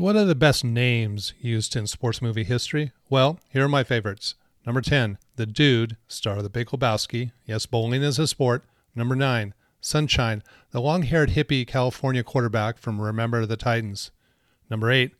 What 0.00 0.16
are 0.16 0.24
the 0.24 0.34
best 0.34 0.64
names 0.64 1.34
used 1.42 1.76
in 1.76 1.86
sports 1.86 2.22
movie 2.22 2.44
history? 2.44 2.92
Well, 3.10 3.38
here 3.50 3.66
are 3.66 3.68
my 3.68 3.84
favorites. 3.84 4.34
Number 4.64 4.80
10, 4.80 5.18
The 5.36 5.44
Dude, 5.44 5.98
star 6.08 6.38
of 6.38 6.42
The 6.42 6.48
Big 6.48 6.68
Lebowski. 6.68 7.32
Yes, 7.44 7.66
bowling 7.66 8.02
is 8.02 8.18
a 8.18 8.26
sport. 8.26 8.64
Number 8.94 9.14
9, 9.14 9.52
Sunshine, 9.82 10.42
the 10.70 10.80
long 10.80 11.02
haired 11.02 11.32
hippie 11.32 11.66
California 11.66 12.22
quarterback 12.22 12.78
from 12.78 12.98
Remember 12.98 13.44
the 13.44 13.58
Titans. 13.58 14.10
Number 14.70 14.90
8, 14.90 15.12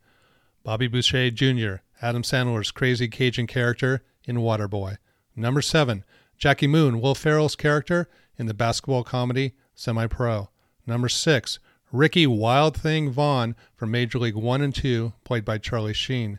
Bobby 0.62 0.88
Boucher 0.88 1.30
Jr., 1.30 1.82
Adam 2.00 2.22
Sandler's 2.22 2.70
crazy 2.70 3.06
Cajun 3.06 3.46
character 3.46 4.02
in 4.24 4.38
Waterboy. 4.38 4.96
Number 5.36 5.60
7, 5.60 6.04
Jackie 6.38 6.66
Moon, 6.66 7.02
Will 7.02 7.14
Ferrell's 7.14 7.54
character 7.54 8.08
in 8.38 8.46
the 8.46 8.54
basketball 8.54 9.04
comedy 9.04 9.52
Semi 9.74 10.06
Pro. 10.06 10.48
Number 10.86 11.10
6, 11.10 11.58
Ricky 11.92 12.24
Wild 12.24 12.76
Thing 12.76 13.10
Vaughn 13.10 13.56
from 13.74 13.90
Major 13.90 14.20
League 14.20 14.36
1 14.36 14.62
and 14.62 14.72
2, 14.72 15.12
played 15.24 15.44
by 15.44 15.58
Charlie 15.58 15.92
Sheen. 15.92 16.38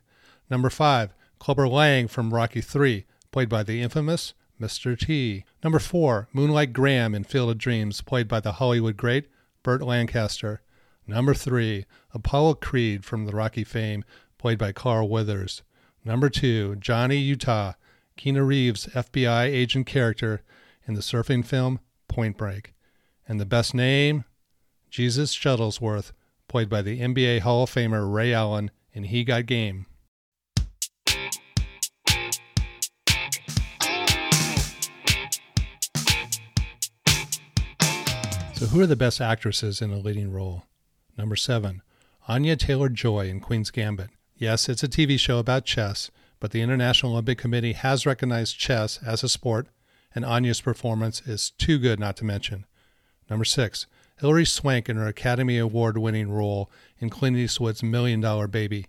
Number 0.50 0.70
5, 0.70 1.14
Clubber 1.40 1.68
Lang 1.68 2.08
from 2.08 2.34
Rocky 2.34 2.62
3, 2.62 3.06
played 3.32 3.50
by 3.50 3.62
the 3.64 3.82
infamous 3.82 4.34
Mr. 4.62 4.98
T. 4.98 5.44
Number 5.62 5.80
4, 5.80 6.30
Moonlight 6.32 6.72
Graham 6.72 7.14
in 7.14 7.26
Field 7.26 7.50
of 7.50 7.58
Dreams, 7.58 8.02
played 8.02 8.30
by 8.30 8.40
the 8.40 8.54
Hollywood 8.54 8.96
great 8.96 9.28
Burt 9.62 9.82
Lancaster. 9.82 10.62
Number 11.06 11.34
3, 11.34 11.86
Apollo 12.14 12.56
Creed 12.56 13.04
from 13.04 13.26
the 13.26 13.34
Rocky 13.34 13.66
fame, 13.66 14.06
played 14.38 14.58
by 14.58 14.72
Carl 14.72 15.10
Weathers. 15.10 15.64
Number 16.06 16.30
2, 16.30 16.78
Johnny 16.78 17.18
Utah, 17.18 17.74
Keanu 18.18 18.48
Reeves' 18.48 18.88
FBI 18.88 19.48
agent 19.48 19.86
character 19.86 20.44
in 20.88 20.94
the 20.94 21.02
surfing 21.02 21.46
film 21.46 21.82
Point 22.08 22.38
Break. 22.38 22.74
And 23.28 23.40
the 23.40 23.46
best 23.46 23.74
name? 23.74 24.24
Jesus 24.92 25.34
Shuttlesworth, 25.34 26.12
played 26.50 26.68
by 26.68 26.82
the 26.82 27.00
NBA 27.00 27.40
Hall 27.40 27.64
of 27.64 27.72
Famer 27.72 28.14
Ray 28.14 28.34
Allen 28.34 28.72
in 28.92 29.06
He 29.06 29.24
Got 29.24 29.46
Game. 29.46 29.86
So 38.54 38.66
So, 38.66 38.66
who 38.68 38.82
are 38.82 38.86
the 38.86 38.98
best 38.98 39.22
actresses 39.22 39.82
in 39.82 39.92
a 39.92 39.98
leading 39.98 40.30
role? 40.30 40.66
Number 41.18 41.38
seven, 41.38 41.82
Anya 42.28 42.58
Taylor 42.58 42.90
Joy 42.90 43.30
in 43.30 43.40
Queen's 43.40 43.72
Gambit. 43.72 44.10
Yes, 44.36 44.68
it's 44.68 44.84
a 44.84 44.90
TV 44.90 45.18
show 45.18 45.40
about 45.40 45.64
chess, 45.64 46.12
but 46.42 46.52
the 46.52 46.62
International 46.62 47.14
Olympic 47.14 47.38
Committee 47.38 47.74
has 47.74 48.06
recognized 48.06 48.60
chess 48.60 49.00
as 49.04 49.24
a 49.24 49.30
sport, 49.30 49.68
and 50.14 50.26
Anya's 50.26 50.60
performance 50.60 51.22
is 51.26 51.52
too 51.52 51.80
good 51.80 51.98
not 51.98 52.18
to 52.18 52.26
mention. 52.26 52.66
Number 53.30 53.46
six, 53.46 53.88
Hilary 54.20 54.46
Swank 54.46 54.88
in 54.90 54.98
her 54.98 55.08
Academy 55.08 55.58
Award 55.58 55.98
winning 55.98 56.32
role 56.32 56.70
in 57.00 57.10
Clint 57.10 57.38
Eastwood's 57.38 57.82
Million 57.82 58.22
Dollar 58.22 58.48
Baby. 58.48 58.88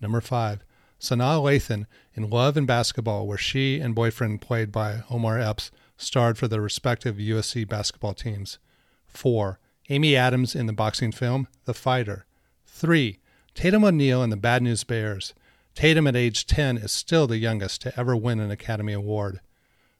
Number 0.00 0.20
five, 0.20 0.64
Sanaa 1.00 1.42
Lathan 1.42 1.86
in 2.14 2.30
Love 2.30 2.56
and 2.56 2.66
Basketball, 2.66 3.26
where 3.26 3.38
she 3.38 3.80
and 3.80 3.94
boyfriend, 3.94 4.40
played 4.40 4.72
by 4.72 5.02
Omar 5.10 5.38
Epps, 5.38 5.70
starred 5.96 6.38
for 6.38 6.48
their 6.48 6.60
respective 6.60 7.16
USC 7.16 7.68
basketball 7.68 8.14
teams. 8.14 8.58
4. 9.06 9.58
Amy 9.90 10.16
Adams 10.16 10.54
in 10.54 10.66
the 10.66 10.72
boxing 10.72 11.12
film 11.12 11.46
The 11.66 11.74
Fighter. 11.74 12.26
3. 12.66 13.18
Tatum 13.54 13.84
O'Neal 13.84 14.22
in 14.22 14.30
the 14.30 14.36
Bad 14.36 14.62
News 14.62 14.82
Bears. 14.84 15.34
Tatum 15.74 16.06
at 16.06 16.16
age 16.16 16.46
10 16.46 16.78
is 16.78 16.92
still 16.92 17.26
the 17.26 17.36
youngest 17.36 17.82
to 17.82 17.98
ever 17.98 18.16
win 18.16 18.40
an 18.40 18.50
Academy 18.50 18.92
Award. 18.92 19.40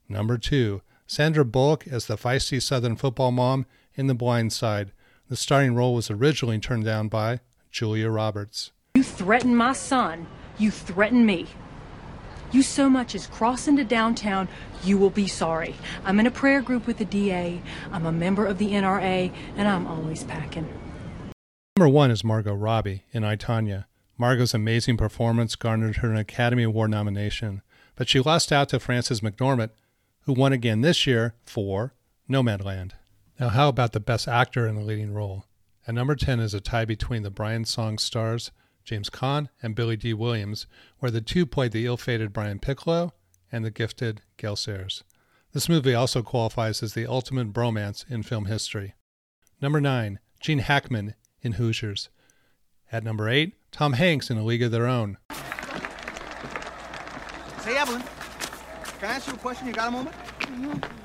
Number 0.08 0.38
2. 0.38 0.82
Sandra 1.06 1.44
Bullock 1.44 1.86
as 1.86 2.06
the 2.06 2.16
feisty 2.16 2.62
Southern 2.62 2.96
football 2.96 3.30
mom 3.30 3.66
in 3.96 4.06
The 4.06 4.14
Blind 4.14 4.52
Side. 4.52 4.92
The 5.28 5.36
starring 5.36 5.74
role 5.74 5.94
was 5.94 6.10
originally 6.10 6.58
turned 6.58 6.84
down 6.84 7.08
by 7.08 7.40
Julia 7.70 8.10
Roberts. 8.10 8.72
You 8.94 9.02
threaten 9.02 9.56
my 9.56 9.72
son. 9.72 10.26
You 10.58 10.70
threaten 10.70 11.26
me. 11.26 11.46
You 12.52 12.62
so 12.62 12.88
much 12.88 13.16
as 13.16 13.26
cross 13.26 13.66
into 13.66 13.82
downtown, 13.82 14.46
you 14.84 14.96
will 14.96 15.10
be 15.10 15.26
sorry. 15.26 15.74
I'm 16.04 16.20
in 16.20 16.26
a 16.26 16.30
prayer 16.30 16.62
group 16.62 16.86
with 16.86 16.98
the 16.98 17.04
DA, 17.04 17.60
I'm 17.90 18.06
a 18.06 18.12
member 18.12 18.46
of 18.46 18.58
the 18.58 18.70
NRA, 18.70 19.32
and 19.56 19.66
I'm 19.66 19.88
always 19.88 20.22
packing. 20.22 20.68
Number 21.76 21.88
one 21.88 22.12
is 22.12 22.22
Margot 22.22 22.54
Robbie 22.54 23.02
in 23.10 23.24
I, 23.24 23.34
Tonya. 23.34 23.86
Margot's 24.16 24.54
amazing 24.54 24.96
performance 24.96 25.56
garnered 25.56 25.96
her 25.96 26.12
an 26.12 26.16
Academy 26.16 26.62
Award 26.62 26.92
nomination, 26.92 27.62
but 27.96 28.08
she 28.08 28.20
lost 28.20 28.52
out 28.52 28.68
to 28.68 28.78
Frances 28.78 29.20
McDormand, 29.20 29.70
who 30.20 30.32
won 30.32 30.52
again 30.52 30.82
this 30.82 31.08
year 31.08 31.34
for 31.44 31.92
Nomadland. 32.30 32.92
Now, 33.38 33.48
how 33.48 33.68
about 33.68 33.92
the 33.92 34.00
Best 34.00 34.28
Actor 34.28 34.68
in 34.68 34.76
a 34.76 34.82
leading 34.82 35.12
role? 35.12 35.44
At 35.88 35.94
number 35.94 36.14
10 36.14 36.38
is 36.38 36.54
a 36.54 36.60
tie 36.60 36.84
between 36.84 37.22
the 37.22 37.30
Brian's 37.30 37.70
Song 37.70 37.98
stars 37.98 38.52
James 38.84 39.10
Caan 39.10 39.48
and 39.62 39.74
Billy 39.74 39.96
Dee 39.96 40.14
Williams, 40.14 40.66
where 40.98 41.10
the 41.10 41.22
two 41.22 41.46
played 41.46 41.72
the 41.72 41.86
ill 41.86 41.96
fated 41.96 42.32
Brian 42.32 42.58
Piccolo 42.58 43.12
and 43.50 43.64
the 43.64 43.70
gifted 43.70 44.20
Gale 44.36 44.56
Sayers. 44.56 45.04
This 45.52 45.68
movie 45.68 45.94
also 45.94 46.22
qualifies 46.22 46.82
as 46.82 46.94
the 46.94 47.06
ultimate 47.06 47.52
bromance 47.52 48.04
in 48.10 48.22
film 48.22 48.44
history. 48.44 48.94
Number 49.60 49.80
9, 49.80 50.18
Gene 50.40 50.58
Hackman 50.58 51.14
in 51.40 51.52
Hoosiers. 51.52 52.10
At 52.92 53.04
number 53.04 53.28
8, 53.28 53.54
Tom 53.72 53.94
Hanks 53.94 54.30
in 54.30 54.36
A 54.36 54.44
League 54.44 54.62
of 54.62 54.70
Their 54.70 54.86
Own. 54.86 55.16
Say, 57.60 57.76
Evelyn, 57.76 58.02
can 59.00 59.10
I 59.10 59.14
ask 59.14 59.26
you 59.26 59.32
a 59.32 59.38
question? 59.38 59.66
You 59.66 59.72
got 59.72 59.88
a 59.88 59.90
moment? 59.90 60.14
Mm-hmm. 60.40 61.03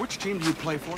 Which 0.00 0.16
team 0.16 0.38
do 0.38 0.46
you 0.46 0.54
play 0.54 0.78
for? 0.78 0.96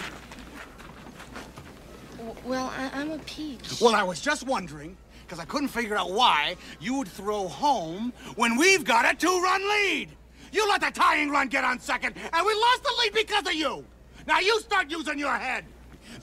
Well, 2.47 2.73
I, 2.79 3.01
am 3.01 3.11
a 3.11 3.19
peach. 3.19 3.81
Well, 3.81 3.97
I 3.97 4.05
was 4.05 4.21
just 4.21 4.47
wondering, 4.47 4.97
because 5.23 5.41
I 5.41 5.45
couldn't 5.45 5.71
figure 5.71 5.97
out 5.97 6.13
why 6.13 6.55
you 6.79 6.95
would 6.95 7.09
throw 7.09 7.49
home 7.49 8.13
when 8.37 8.57
we've 8.57 8.85
got 8.85 9.13
a 9.13 9.17
two-run 9.17 9.69
lead. 9.69 10.11
You 10.53 10.69
let 10.69 10.83
the 10.83 10.93
tying 10.93 11.31
run 11.31 11.49
get 11.49 11.65
on 11.65 11.81
second, 11.81 12.15
and 12.33 12.47
we 12.47 12.55
lost 12.55 12.85
the 12.85 12.93
lead 13.01 13.13
because 13.13 13.45
of 13.45 13.55
you. 13.55 13.85
Now 14.29 14.39
you 14.39 14.61
start 14.61 14.89
using 14.89 15.19
your 15.19 15.37
head. 15.37 15.65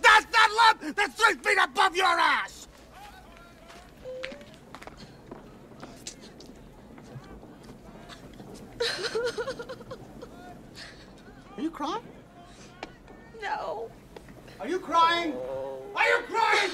That's 0.01 0.25
that 0.27 0.77
lump 0.81 0.95
that's 0.95 1.21
three 1.21 1.35
feet 1.35 1.57
above 1.61 1.97
your 1.97 2.05
ass. 2.05 2.69
Are 11.57 11.61
you 11.61 11.71
crying? 11.71 12.03
Crying? 14.89 15.33
Are 15.95 16.03
you 16.03 16.19
crying? 16.27 16.71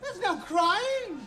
There's 0.00 0.20
no 0.20 0.36
crying. 0.36 1.26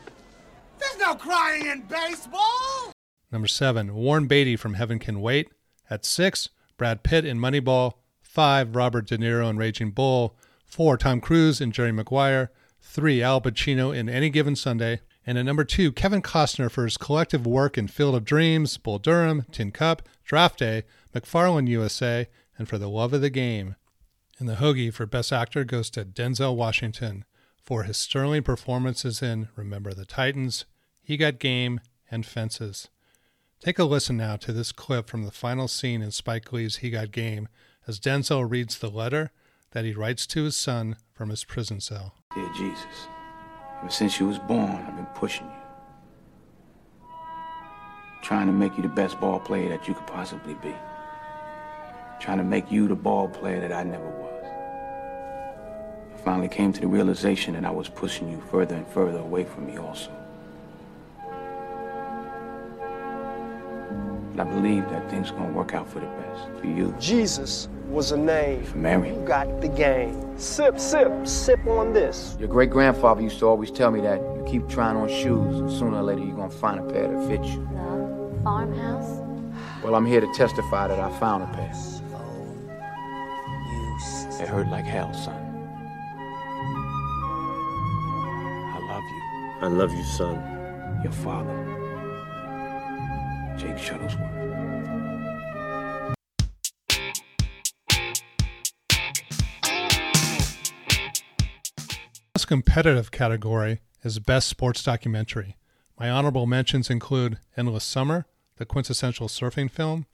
There's 0.79 0.97
no 0.97 1.15
crying 1.15 1.65
in 1.65 1.81
baseball. 1.81 2.93
Number 3.29 3.49
seven, 3.49 3.93
Warren 3.93 4.25
Beatty 4.25 4.55
from 4.55 4.75
Heaven 4.75 4.99
Can 4.99 5.19
Wait. 5.19 5.49
At 5.89 6.05
six, 6.05 6.47
Brad 6.77 7.03
Pitt 7.03 7.25
in 7.25 7.39
Moneyball. 7.39 7.95
Five, 8.21 8.73
Robert 8.73 9.07
De 9.07 9.17
Niro 9.17 9.49
in 9.49 9.57
Raging 9.57 9.91
Bull. 9.91 10.37
Four, 10.65 10.95
Tom 10.95 11.19
Cruise 11.19 11.59
in 11.59 11.73
Jerry 11.73 11.91
Maguire. 11.91 12.51
Three, 12.81 13.21
Al 13.21 13.41
Pacino 13.41 13.93
in 13.93 14.07
Any 14.07 14.29
Given 14.29 14.55
Sunday. 14.55 15.01
And 15.27 15.37
at 15.37 15.43
number 15.43 15.65
two, 15.65 15.91
Kevin 15.91 16.21
Costner 16.21 16.71
for 16.71 16.85
his 16.85 16.95
collective 16.95 17.45
work 17.45 17.77
in 17.77 17.89
Field 17.89 18.15
of 18.15 18.23
Dreams, 18.23 18.77
Bull 18.77 18.97
Durham, 18.97 19.45
Tin 19.51 19.71
Cup, 19.71 20.03
Draft 20.23 20.59
Day, 20.59 20.83
McFarland 21.13 21.67
USA, 21.67 22.29
and 22.57 22.69
For 22.69 22.77
the 22.77 22.89
Love 22.89 23.11
of 23.11 23.19
the 23.19 23.29
Game. 23.29 23.75
And 24.41 24.49
the 24.49 24.55
Hoagie 24.55 24.91
for 24.91 25.05
Best 25.05 25.31
Actor 25.31 25.65
goes 25.65 25.91
to 25.91 26.03
Denzel 26.03 26.55
Washington 26.55 27.25
for 27.63 27.83
his 27.83 27.97
sterling 27.97 28.41
performances 28.41 29.21
in 29.21 29.49
Remember 29.55 29.93
the 29.93 30.03
Titans, 30.03 30.65
He 31.03 31.15
Got 31.15 31.37
Game, 31.37 31.79
and 32.09 32.25
Fences. 32.25 32.89
Take 33.59 33.77
a 33.77 33.83
listen 33.83 34.17
now 34.17 34.37
to 34.37 34.51
this 34.51 34.71
clip 34.71 35.07
from 35.07 35.25
the 35.25 35.31
final 35.31 35.67
scene 35.67 36.01
in 36.01 36.09
Spike 36.09 36.51
Lee's 36.51 36.77
He 36.77 36.89
Got 36.89 37.11
Game 37.11 37.49
as 37.85 37.99
Denzel 37.99 38.49
reads 38.49 38.79
the 38.79 38.89
letter 38.89 39.29
that 39.73 39.85
he 39.85 39.93
writes 39.93 40.25
to 40.25 40.45
his 40.45 40.55
son 40.55 40.95
from 41.13 41.29
his 41.29 41.43
prison 41.43 41.79
cell. 41.79 42.15
Dear 42.33 42.51
Jesus, 42.55 43.07
ever 43.79 43.91
since 43.91 44.19
you 44.19 44.27
was 44.27 44.39
born, 44.39 44.71
I've 44.71 44.95
been 44.95 45.05
pushing 45.13 45.45
you. 45.45 47.07
Trying 48.23 48.47
to 48.47 48.53
make 48.53 48.75
you 48.75 48.81
the 48.81 48.89
best 48.89 49.19
ball 49.19 49.39
player 49.39 49.69
that 49.69 49.87
you 49.87 49.93
could 49.93 50.07
possibly 50.07 50.55
be. 50.55 50.73
Trying 52.21 52.37
to 52.37 52.43
make 52.43 52.71
you 52.71 52.87
the 52.87 52.93
ball 52.93 53.27
player 53.27 53.59
that 53.61 53.73
I 53.73 53.81
never 53.81 54.07
was 54.07 54.43
I 56.13 56.17
finally 56.23 56.47
came 56.47 56.71
to 56.71 56.79
the 56.79 56.87
realization 56.87 57.55
that 57.55 57.65
I 57.65 57.71
was 57.71 57.89
pushing 57.89 58.29
you 58.29 58.39
further 58.51 58.75
and 58.75 58.87
further 58.89 59.17
away 59.17 59.43
from 59.43 59.65
me 59.65 59.77
also. 59.79 60.11
But 64.35 64.47
I 64.47 64.49
believe 64.51 64.87
that 64.91 65.09
things 65.09 65.31
are 65.31 65.33
gonna 65.33 65.51
work 65.51 65.73
out 65.73 65.89
for 65.89 65.99
the 65.99 66.05
best, 66.05 66.59
for 66.59 66.67
you. 66.67 66.95
Jesus 66.99 67.67
was 67.87 68.11
a 68.11 68.17
name. 68.17 68.63
For 68.65 68.77
Mary. 68.77 69.09
You 69.09 69.25
got 69.25 69.59
the 69.59 69.69
game. 69.69 70.37
Sip, 70.37 70.79
sip, 70.79 71.25
sip 71.25 71.65
on 71.65 71.91
this. 71.91 72.37
Your 72.39 72.49
great 72.49 72.69
grandfather 72.69 73.23
used 73.23 73.39
to 73.39 73.47
always 73.47 73.71
tell 73.71 73.89
me 73.89 73.99
that 74.01 74.19
you 74.19 74.45
keep 74.47 74.69
trying 74.69 74.95
on 74.95 75.09
shoes, 75.09 75.59
and 75.59 75.71
sooner 75.71 75.97
or 75.97 76.03
later 76.03 76.21
you're 76.21 76.35
gonna 76.35 76.51
find 76.51 76.79
a 76.81 76.93
pair 76.93 77.07
that 77.07 77.27
fits 77.27 77.49
you. 77.49 77.67
The 77.67 78.43
farmhouse? 78.43 79.21
Well, 79.83 79.95
I'm 79.95 80.05
here 80.05 80.21
to 80.21 80.31
testify 80.35 80.87
that 80.87 80.99
I 80.99 81.09
found 81.19 81.41
a 81.41 81.47
pair. 81.47 82.00
It 84.41 84.47
hurt 84.47 84.69
like 84.69 84.85
hell, 84.85 85.13
son. 85.13 85.35
I 88.73 88.79
love 88.89 89.03
you, 89.03 89.21
I 89.61 89.67
love 89.67 89.93
you, 89.93 90.03
son. 90.03 90.99
Your 91.03 91.11
father, 91.11 91.55
Jake 93.55 93.77
Shuttlesworth. 93.77 94.39
Most 102.35 102.47
competitive 102.47 103.11
category 103.11 103.81
is 104.03 104.17
Best 104.17 104.47
Sports 104.47 104.81
Documentary. 104.81 105.55
My 105.99 106.09
honorable 106.09 106.47
mentions 106.47 106.89
include 106.89 107.37
Endless 107.55 107.83
Summer, 107.83 108.25
the 108.57 108.65
quintessential 108.65 109.27
surfing 109.27 109.69
film, 109.69 110.07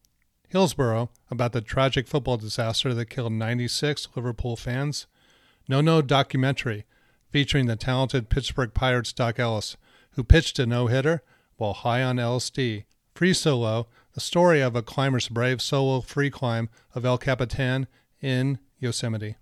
Hillsborough, 0.49 1.09
about 1.29 1.51
the 1.51 1.61
tragic 1.61 2.07
football 2.07 2.37
disaster 2.37 2.93
that 2.93 3.09
killed 3.09 3.33
96 3.33 4.07
Liverpool 4.15 4.55
fans, 4.55 5.05
No 5.67 5.81
No 5.81 6.01
Documentary, 6.01 6.85
featuring 7.29 7.65
the 7.65 7.75
talented 7.75 8.29
Pittsburgh 8.29 8.73
Pirates 8.73 9.11
Doc 9.11 9.39
Ellis, 9.39 9.75
who 10.11 10.23
pitched 10.23 10.57
a 10.57 10.65
no 10.65 10.87
hitter 10.87 11.21
while 11.57 11.73
high 11.73 12.01
on 12.01 12.15
LSD. 12.15 12.85
Free 13.13 13.33
Solo, 13.33 13.87
the 14.13 14.21
story 14.21 14.61
of 14.61 14.75
a 14.75 14.81
climber's 14.81 15.27
brave 15.27 15.61
solo 15.61 16.01
free 16.01 16.29
climb 16.29 16.69
of 16.95 17.03
El 17.03 17.17
Capitan 17.17 17.87
in 18.21 18.59
Yosemite. 18.79 19.35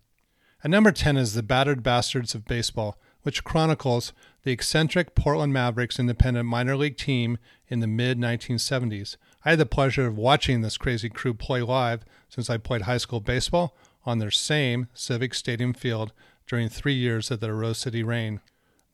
At 0.64 0.72
number 0.72 0.92
10 0.92 1.18
is 1.18 1.34
The 1.34 1.44
Battered 1.44 1.84
Bastards 1.84 2.34
of 2.34 2.46
Baseball, 2.46 2.98
which 3.22 3.44
chronicles 3.44 4.14
the 4.44 4.52
eccentric 4.52 5.14
Portland 5.14 5.54
Mavericks 5.54 6.00
independent 6.00 6.48
minor 6.48 6.76
league 6.76 6.98
team 6.98 7.38
in 7.68 7.80
the 7.80 7.88
mid 7.88 8.18
1970s. 8.18 9.18
I 9.46 9.52
had 9.52 9.60
the 9.60 9.68
pleasure 9.68 10.08
of 10.08 10.18
watching 10.18 10.62
this 10.62 10.76
crazy 10.76 11.08
crew 11.08 11.36
play 11.36 11.62
live 11.62 12.04
since 12.30 12.50
I 12.50 12.58
played 12.58 12.82
high 12.82 12.98
school 12.98 13.20
baseball 13.20 13.78
on 14.04 14.18
their 14.18 14.32
same 14.32 14.88
Civic 14.96 15.36
Stadium 15.36 15.72
field 15.72 16.14
during 16.48 16.68
three 16.68 16.96
years 16.96 17.30
of 17.30 17.42
the 17.42 17.54
Rose 17.54 17.78
City 17.78 18.02
reign. 18.02 18.42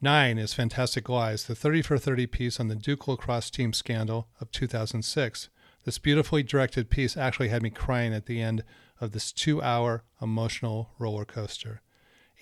Nine 0.02 0.38
is 0.38 0.54
Fantastic 0.54 1.08
Lies, 1.08 1.46
the 1.46 1.56
30 1.56 1.84
for 1.84 1.98
30 1.98 2.28
piece 2.28 2.60
on 2.60 2.68
the 2.68 2.76
Duke 2.76 3.08
lacrosse 3.08 3.50
team 3.50 3.72
scandal 3.72 4.28
of 4.42 4.52
2006. 4.52 5.48
This 5.86 5.98
beautifully 5.98 6.44
directed 6.44 6.90
piece 6.90 7.16
actually 7.16 7.48
had 7.48 7.64
me 7.64 7.70
crying 7.70 8.14
at 8.14 8.26
the 8.26 8.42
end 8.42 8.66
of 9.00 9.14
this 9.14 9.32
two 9.32 9.62
hour 9.62 10.04
emotional 10.22 10.90
roller 11.00 11.24
coaster. 11.24 11.82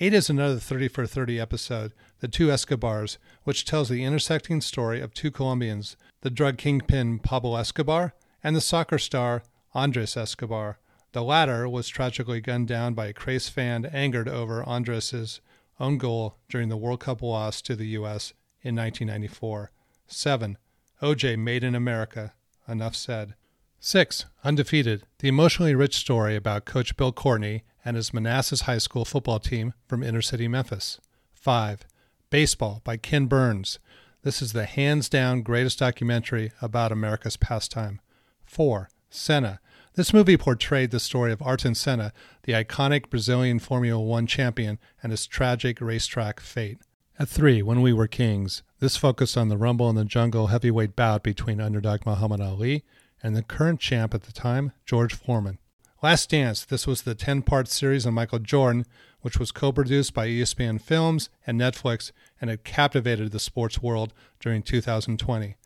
8 0.02 0.14
is 0.14 0.30
another 0.30 0.60
30 0.60 0.88
for 0.88 1.06
30 1.06 1.42
episode, 1.42 1.92
The 2.22 2.30
Two 2.30 2.50
Escobars, 2.52 3.18
which 3.44 3.66
tells 3.66 3.90
the 3.90 4.06
intersecting 4.06 4.62
story 4.62 5.02
of 5.02 5.14
two 5.14 5.30
Colombians, 5.30 5.98
the 6.22 6.30
drug 6.30 6.58
kingpin 6.58 7.20
Pablo 7.20 7.58
Escobar 7.58 8.14
and 8.42 8.56
the 8.56 8.62
soccer 8.62 8.98
star 8.98 9.44
Andres 9.74 10.16
Escobar. 10.16 10.80
The 11.12 11.22
latter 11.22 11.68
was 11.68 11.90
tragically 11.90 12.40
gunned 12.40 12.70
down 12.70 12.94
by 12.94 13.08
a 13.08 13.14
crazed 13.14 13.52
fan 13.52 13.86
angered 13.88 14.30
over 14.30 14.64
Andres' 14.64 15.42
own 15.82 15.98
goal 15.98 16.38
during 16.48 16.70
the 16.70 16.78
World 16.78 17.02
Cup 17.02 17.22
loss 17.22 17.62
to 17.64 17.76
the 17.76 17.88
U.S. 17.88 18.32
in 18.62 18.78
1994. 18.78 19.72
7. 20.08 20.58
OJ 21.02 21.38
Made 21.38 21.66
in 21.66 21.76
America. 21.76 22.34
Enough 22.70 22.96
said. 22.96 23.36
6. 23.82 24.26
Undefeated, 24.46 25.04
the 25.18 25.28
emotionally 25.28 25.76
rich 25.76 25.98
story 25.98 26.38
about 26.38 26.64
Coach 26.64 26.96
Bill 26.96 27.12
Courtney 27.12 27.64
and 27.90 27.96
his 27.96 28.14
Manassas 28.14 28.62
High 28.62 28.78
School 28.78 29.04
football 29.04 29.40
team 29.40 29.74
from 29.88 30.04
inner 30.04 30.22
city 30.22 30.48
Memphis. 30.48 31.00
5. 31.34 31.88
Baseball 32.30 32.82
by 32.84 32.98
Ken 32.98 33.26
Burns. 33.26 33.80
This 34.22 34.44
is 34.44 34.54
the 34.54 34.66
hands 34.66 35.10
down 35.10 35.42
greatest 35.42 35.80
documentary 35.80 36.52
about 36.62 36.92
America's 36.92 37.36
pastime. 37.36 38.00
4. 38.46 38.92
Senna. 39.10 39.60
This 39.96 40.14
movie 40.14 40.38
portrayed 40.38 40.92
the 40.92 41.00
story 41.00 41.32
of 41.32 41.42
Ayrton 41.42 41.74
Senna, 41.74 42.14
the 42.44 42.54
iconic 42.54 43.10
Brazilian 43.10 43.58
Formula 43.58 44.00
One 44.00 44.28
champion, 44.28 44.78
and 45.02 45.12
his 45.12 45.26
tragic 45.26 45.82
racetrack 45.82 46.40
fate. 46.40 46.78
At 47.18 47.28
3, 47.28 47.64
When 47.64 47.82
We 47.82 47.92
Were 47.92 48.06
Kings. 48.06 48.62
This 48.80 48.98
focused 48.98 49.36
on 49.36 49.50
the 49.50 49.58
Rumble 49.58 49.90
in 49.90 49.96
the 49.96 50.06
Jungle 50.06 50.48
heavyweight 50.48 50.96
bout 50.96 51.24
between 51.24 51.60
underdog 51.60 52.06
Muhammad 52.06 52.40
Ali 52.40 52.84
and 53.24 53.36
the 53.36 53.42
current 53.42 53.80
champ 53.80 54.14
at 54.14 54.26
the 54.26 54.32
time, 54.32 54.74
George 54.86 55.16
Foreman. 55.16 55.58
Last 56.02 56.30
Dance, 56.30 56.64
this 56.64 56.88
was 56.88 57.02
the 57.02 57.14
10 57.14 57.42
part 57.42 57.68
series 57.68 58.06
on 58.06 58.14
Michael 58.14 58.40
Jordan, 58.40 58.86
which 59.20 59.38
was 59.38 59.52
co 59.52 59.74
produced 59.74 60.14
by 60.14 60.28
ESPN 60.28 60.80
Films 60.80 61.30
and 61.46 61.60
Netflix, 61.60 62.14
and 62.40 62.50
it 62.50 62.64
captivated 62.64 63.32
the 63.32 63.40
sports 63.40 63.82
world 63.82 64.14
during 64.40 64.64
2020. 64.64 65.58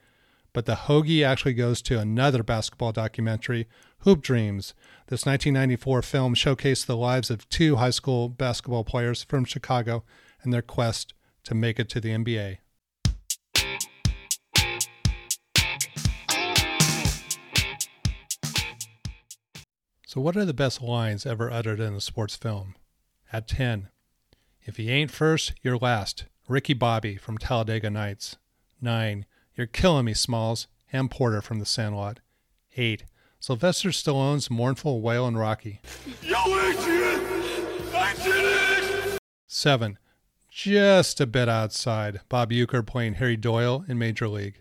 But 0.51 0.65
the 0.65 0.87
Hoagie 0.87 1.23
actually 1.23 1.53
goes 1.53 1.83
to 1.83 1.99
another 1.99 2.41
basketball 2.41 2.91
documentary, 2.91 3.67
Hoop 3.99 4.23
Dreams. 4.23 4.73
This 5.05 5.23
1994 5.23 6.01
film 6.01 6.33
showcased 6.33 6.87
the 6.87 6.97
lives 6.97 7.29
of 7.29 7.47
two 7.49 7.75
high 7.75 7.91
school 7.91 8.27
basketball 8.27 8.83
players 8.83 9.23
from 9.23 9.45
Chicago 9.45 10.03
and 10.41 10.51
their 10.51 10.63
quest 10.63 11.13
to 11.43 11.53
make 11.53 11.79
it 11.79 11.89
to 11.89 12.01
the 12.01 12.09
NBA. 12.09 12.57
So, 20.13 20.21
what 20.21 20.37
are 20.37 20.45
the 20.45 20.53
best 20.53 20.79
lines 20.79 21.25
ever 21.25 21.49
uttered 21.49 21.79
in 21.79 21.95
a 21.95 21.99
sports 21.99 22.35
film? 22.35 22.75
At 23.31 23.47
10, 23.47 23.89
if 24.61 24.77
he 24.77 24.91
ain't 24.91 25.09
first, 25.09 25.53
you're 25.63 25.79
last. 25.79 26.25
Ricky 26.47 26.75
Bobby 26.75 27.17
from 27.17 27.39
Talladega 27.39 27.89
Nights. 27.89 28.37
9. 28.79 29.25
You're 29.55 29.65
killing 29.65 30.05
me, 30.05 30.13
Smalls. 30.13 30.67
Ham 30.89 31.09
Porter 31.09 31.41
from 31.41 31.57
The 31.57 31.65
Sandlot. 31.65 32.19
8. 32.77 33.05
Sylvester 33.39 33.89
Stallone's 33.89 34.51
mournful 34.51 35.01
wail 35.01 35.27
in 35.27 35.35
Rocky. 35.35 35.81
Yo, 36.21 36.37
Adrian! 36.59 37.19
I 37.95 38.13
did 38.23 39.15
it! 39.15 39.19
7. 39.47 39.97
Just 40.51 41.21
a 41.21 41.25
bit 41.25 41.49
outside, 41.49 42.21
Bob 42.29 42.51
Uecker 42.51 42.85
playing 42.85 43.15
Harry 43.15 43.35
Doyle 43.35 43.83
in 43.87 43.97
Major 43.97 44.27
League. 44.27 44.59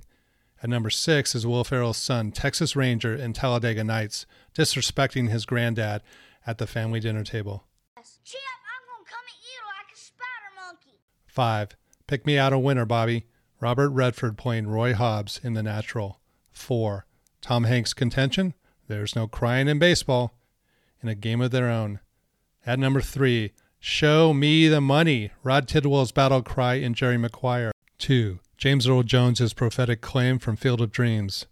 At 0.62 0.70
number 0.70 0.90
6 0.90 1.34
is 1.34 1.44
Will 1.44 1.64
Ferrell's 1.64 1.96
son, 1.96 2.30
Texas 2.30 2.76
Ranger 2.76 3.16
in 3.16 3.32
Talladega 3.32 3.82
Nights, 3.82 4.26
disrespecting 4.54 5.28
his 5.28 5.44
granddad 5.44 6.02
at 6.46 6.58
the 6.58 6.68
family 6.68 7.00
dinner 7.00 7.24
table. 7.24 7.64
Chip, 8.24 8.40
I'm 8.40 8.86
gonna 8.86 9.04
come 9.04 9.24
at 9.26 9.42
you 9.42 9.58
like 9.66 9.92
a 9.92 9.98
spider 9.98 10.54
monkey. 10.64 11.00
5. 11.26 11.76
Pick 12.06 12.24
me 12.24 12.38
out 12.38 12.52
a 12.52 12.58
winner, 12.60 12.84
Bobby. 12.84 13.26
Robert 13.58 13.90
Redford 13.90 14.38
playing 14.38 14.68
Roy 14.68 14.94
Hobbs 14.94 15.40
in 15.42 15.54
The 15.54 15.64
Natural. 15.64 16.20
4. 16.52 17.06
Tom 17.40 17.64
Hanks' 17.64 17.92
contention? 17.92 18.54
There's 18.86 19.16
no 19.16 19.26
crying 19.26 19.66
in 19.66 19.80
baseball. 19.80 20.34
In 21.02 21.08
a 21.08 21.16
game 21.16 21.40
of 21.40 21.50
their 21.50 21.68
own. 21.68 21.98
At 22.64 22.78
number 22.78 23.00
3, 23.00 23.52
Show 23.80 24.32
Me 24.32 24.68
the 24.68 24.80
Money, 24.80 25.32
Rod 25.42 25.66
Tidwell's 25.66 26.12
battle 26.12 26.42
cry 26.42 26.74
in 26.74 26.94
Jerry 26.94 27.18
Maguire. 27.18 27.72
2. 27.98 28.38
James 28.62 28.86
Earl 28.86 29.02
Jones's 29.02 29.54
prophetic 29.54 30.00
claim 30.00 30.38
from 30.38 30.54
Field 30.54 30.80
of 30.80 30.92
Dreams. 30.92 31.46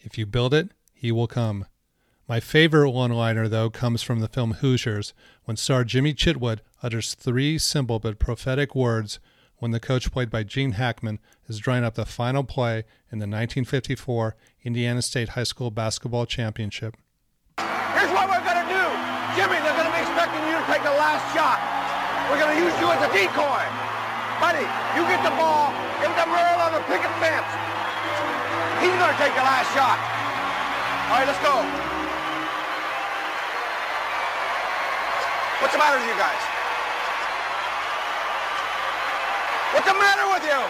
If 0.00 0.18
you 0.18 0.26
build 0.26 0.52
it, 0.52 0.72
he 0.92 1.12
will 1.12 1.28
come. 1.28 1.66
My 2.26 2.40
favorite 2.40 2.90
one 2.90 3.12
liner, 3.12 3.46
though, 3.46 3.70
comes 3.70 4.02
from 4.02 4.18
the 4.18 4.26
film 4.26 4.54
Hoosiers, 4.54 5.14
when 5.44 5.56
star 5.56 5.84
Jimmy 5.84 6.12
Chitwood 6.12 6.58
utters 6.82 7.14
three 7.14 7.58
simple 7.58 8.00
but 8.00 8.18
prophetic 8.18 8.74
words 8.74 9.20
when 9.58 9.70
the 9.70 9.78
coach, 9.78 10.10
played 10.10 10.30
by 10.30 10.42
Gene 10.42 10.72
Hackman, 10.72 11.20
is 11.46 11.60
drawing 11.60 11.84
up 11.84 11.94
the 11.94 12.04
final 12.04 12.42
play 12.42 12.78
in 13.12 13.20
the 13.20 13.30
1954 13.30 14.34
Indiana 14.64 15.00
State 15.00 15.28
High 15.38 15.44
School 15.44 15.70
Basketball 15.70 16.26
Championship. 16.26 16.96
Here's 17.60 18.10
what 18.10 18.26
we're 18.26 18.42
gonna 18.42 18.66
do. 18.66 18.86
Jimmy, 19.38 19.62
they're 19.62 19.78
gonna 19.78 19.94
be 19.94 20.02
expecting 20.02 20.42
you 20.50 20.58
to 20.58 20.66
take 20.66 20.82
the 20.82 20.90
last 20.98 21.22
shot. 21.32 21.62
We're 22.28 22.40
gonna 22.40 22.58
use 22.58 22.74
you 22.80 22.90
as 22.90 22.98
a 22.98 23.12
decoy. 23.14 23.62
Buddy, 24.42 24.66
you 24.98 25.06
get 25.06 25.22
the 25.22 25.30
ball, 25.38 25.70
He's 28.82 28.90
gonna 28.98 29.14
take 29.14 29.30
the 29.38 29.46
last 29.46 29.70
shot. 29.78 29.94
All 31.06 31.18
right, 31.18 31.26
let's 31.30 31.38
go. 31.38 31.62
What's 35.62 35.72
the 35.72 35.78
matter 35.78 35.98
with 36.02 36.08
you 36.10 36.18
guys? 36.18 36.42
What's 39.72 39.86
the 39.86 39.94
matter 39.94 40.26
with 40.34 40.42
you? 40.42 40.60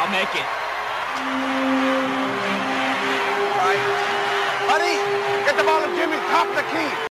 I'll 0.00 0.08
make 0.08 0.32
it. 0.32 0.48
All 3.52 3.68
right. 3.68 3.84
Buddy, 4.66 4.94
get 5.44 5.56
the 5.58 5.64
ball 5.64 5.82
to 5.82 5.88
Jimmy, 5.94 6.16
top 6.30 6.48
the 6.54 6.62
key. 6.72 7.07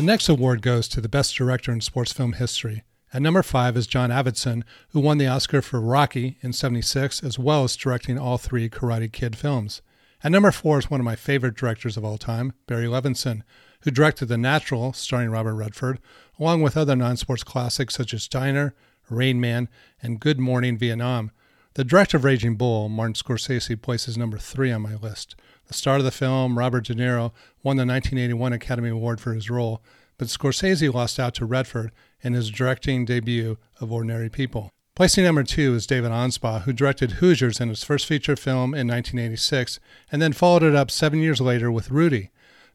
The 0.00 0.06
next 0.06 0.30
award 0.30 0.62
goes 0.62 0.88
to 0.88 1.02
the 1.02 1.10
best 1.10 1.36
director 1.36 1.70
in 1.70 1.82
sports 1.82 2.10
film 2.10 2.32
history. 2.32 2.84
At 3.12 3.20
number 3.20 3.42
five 3.42 3.76
is 3.76 3.86
John 3.86 4.08
Avildsen, 4.08 4.62
who 4.92 5.00
won 5.00 5.18
the 5.18 5.26
Oscar 5.26 5.60
for 5.60 5.78
Rocky 5.78 6.38
in 6.40 6.54
76, 6.54 7.22
as 7.22 7.38
well 7.38 7.64
as 7.64 7.76
directing 7.76 8.18
all 8.18 8.38
three 8.38 8.70
Karate 8.70 9.12
Kid 9.12 9.36
films. 9.36 9.82
At 10.24 10.32
number 10.32 10.52
four 10.52 10.78
is 10.78 10.90
one 10.90 11.00
of 11.00 11.04
my 11.04 11.16
favorite 11.16 11.54
directors 11.54 11.98
of 11.98 12.04
all 12.06 12.16
time, 12.16 12.54
Barry 12.66 12.86
Levinson, 12.86 13.42
who 13.82 13.90
directed 13.90 14.28
The 14.28 14.38
Natural, 14.38 14.94
starring 14.94 15.28
Robert 15.28 15.56
Redford, 15.56 15.98
along 16.38 16.62
with 16.62 16.78
other 16.78 16.96
non 16.96 17.18
sports 17.18 17.44
classics 17.44 17.94
such 17.94 18.14
as 18.14 18.26
Diner, 18.26 18.74
Rain 19.10 19.38
Man, 19.38 19.68
and 20.00 20.18
Good 20.18 20.38
Morning 20.38 20.78
Vietnam. 20.78 21.30
The 21.74 21.84
director 21.84 22.16
of 22.16 22.24
Raging 22.24 22.56
Bull, 22.56 22.88
Martin 22.88 23.14
Scorsese, 23.14 23.80
places 23.80 24.18
number 24.18 24.38
three 24.38 24.72
on 24.72 24.82
my 24.82 24.96
list. 24.96 25.36
The 25.68 25.74
star 25.74 25.98
of 25.98 26.04
the 26.04 26.10
film, 26.10 26.58
Robert 26.58 26.84
De 26.86 26.96
Niro, 26.96 27.30
won 27.62 27.76
the 27.76 27.86
1981 27.86 28.52
Academy 28.52 28.88
Award 28.88 29.20
for 29.20 29.34
his 29.34 29.48
role, 29.48 29.80
but 30.18 30.26
Scorsese 30.26 30.92
lost 30.92 31.20
out 31.20 31.32
to 31.34 31.44
Redford 31.44 31.92
in 32.22 32.32
his 32.32 32.50
directing 32.50 33.04
debut 33.04 33.56
of 33.80 33.92
Ordinary 33.92 34.28
People. 34.28 34.70
Placing 34.96 35.22
number 35.22 35.44
two 35.44 35.74
is 35.74 35.86
David 35.86 36.10
Anspaugh, 36.10 36.62
who 36.62 36.72
directed 36.72 37.12
Hoosiers 37.12 37.60
in 37.60 37.68
his 37.68 37.84
first 37.84 38.04
feature 38.04 38.34
film 38.34 38.74
in 38.74 38.88
1986, 38.88 39.78
and 40.10 40.20
then 40.20 40.32
followed 40.32 40.64
it 40.64 40.74
up 40.74 40.90
seven 40.90 41.20
years 41.20 41.40
later 41.40 41.70
with 41.70 41.92
Rudy. 41.92 42.30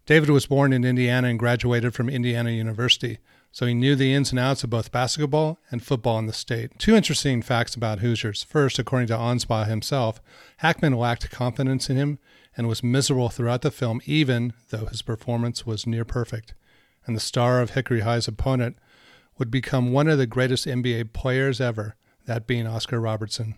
David 0.06 0.30
was 0.30 0.46
born 0.46 0.72
in 0.72 0.86
Indiana 0.86 1.28
and 1.28 1.38
graduated 1.38 1.94
from 1.94 2.10
Indiana 2.10 2.52
University, 2.52 3.20
so 3.56 3.66
he 3.66 3.74
knew 3.74 3.96
the 3.96 4.14
ins 4.14 4.32
and 4.32 4.40
outs 4.40 4.66
of 4.66 4.70
both 4.70 4.92
basketball 4.92 5.60
and 5.72 5.82
football 5.82 6.20
in 6.20 6.26
the 6.26 6.34
state. 6.34 6.78
Two 6.78 6.94
interesting 6.94 7.42
facts 7.42 7.74
about 7.74 8.00
Hoosiers. 8.00 8.44
First, 8.44 8.78
according 8.78 9.08
to 9.08 9.14
Anspaugh 9.14 9.66
himself, 9.66 10.22
Hackman 10.58 10.92
lacked 10.92 11.32
confidence 11.32 11.90
in 11.90 11.96
him 11.96 12.20
and 12.58 12.68
was 12.68 12.84
miserable 12.84 13.30
throughout 13.30 13.62
the 13.62 13.72
film, 13.72 14.02
even 14.06 14.52
though 14.72 14.88
his 14.88 15.02
performance 15.02 15.66
was 15.66 15.88
near 15.88 16.04
perfect. 16.04 16.54
And 17.06 17.16
the 17.16 17.22
star 17.22 17.62
of 17.62 17.70
Hickory 17.70 18.02
High's 18.02 18.28
opponent 18.28 18.76
would 19.38 19.52
become 19.52 19.94
one 19.94 20.10
of 20.10 20.18
the 20.18 20.28
greatest 20.28 20.68
NBA 20.68 21.14
players 21.14 21.62
ever, 21.62 21.96
that 22.26 22.46
being 22.46 22.68
Oscar 22.68 23.00
Robertson. 23.00 23.56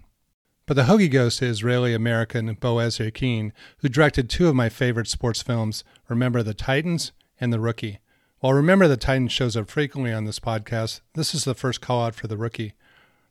But 0.67 0.75
the 0.75 0.83
hoagie 0.83 1.09
goes 1.09 1.37
to 1.37 1.47
Israeli 1.47 1.95
American 1.95 2.53
Boaz 2.53 2.99
Yakin, 2.99 3.51
who 3.79 3.89
directed 3.89 4.29
two 4.29 4.47
of 4.47 4.53
my 4.53 4.69
favorite 4.69 5.07
sports 5.07 5.41
films, 5.41 5.83
Remember 6.07 6.43
the 6.43 6.53
Titans 6.53 7.13
and 7.39 7.51
The 7.51 7.59
Rookie. 7.59 7.97
While 8.39 8.53
Remember 8.53 8.87
the 8.87 8.97
Titans 8.97 9.31
shows 9.31 9.57
up 9.57 9.67
frequently 9.67 10.13
on 10.13 10.25
this 10.25 10.39
podcast, 10.39 11.01
this 11.15 11.33
is 11.33 11.43
the 11.43 11.55
first 11.55 11.81
call 11.81 12.05
out 12.05 12.13
for 12.13 12.27
The 12.27 12.37
Rookie. 12.37 12.73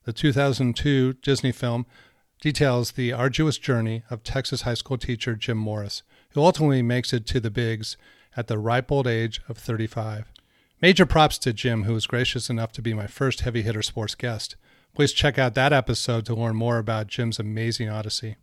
The 0.03 0.13
2002 0.13 1.13
Disney 1.23 1.53
film 1.53 1.87
details 2.41 2.91
the 2.91 3.13
arduous 3.13 3.57
journey 3.57 4.03
of 4.11 4.25
Texas 4.25 4.63
high 4.63 4.75
school 4.75 4.99
teacher 4.99 5.37
Jim 5.37 5.59
Morris, 5.59 6.03
who 6.31 6.41
ultimately 6.43 6.83
makes 6.83 7.13
it 7.13 7.25
to 7.27 7.39
the 7.39 7.53
bigs 7.53 7.97
at 8.37 8.49
the 8.49 8.59
ripe 8.59 8.91
old 8.91 9.07
age 9.07 9.41
of 9.49 9.57
35. 9.57 10.33
Major 10.83 11.07
props 11.07 11.39
to 11.39 11.53
Jim, 11.53 11.85
who 11.85 11.93
was 11.93 12.09
gracious 12.09 12.51
enough 12.51 12.73
to 12.73 12.83
be 12.83 12.93
my 12.93 13.07
first 13.07 13.43
Heavy 13.43 13.63
Hitter 13.63 13.83
Sports 13.83 14.17
guest. 14.17 14.57
Please 14.93 15.13
check 15.13 15.39
out 15.39 15.55
that 15.55 15.73
episode 15.73 16.27
to 16.27 16.35
learn 16.35 16.57
more 16.57 16.79
about 16.79 17.07
Jim's 17.07 17.39
amazing 17.39 17.89
odyssey. 17.89 18.39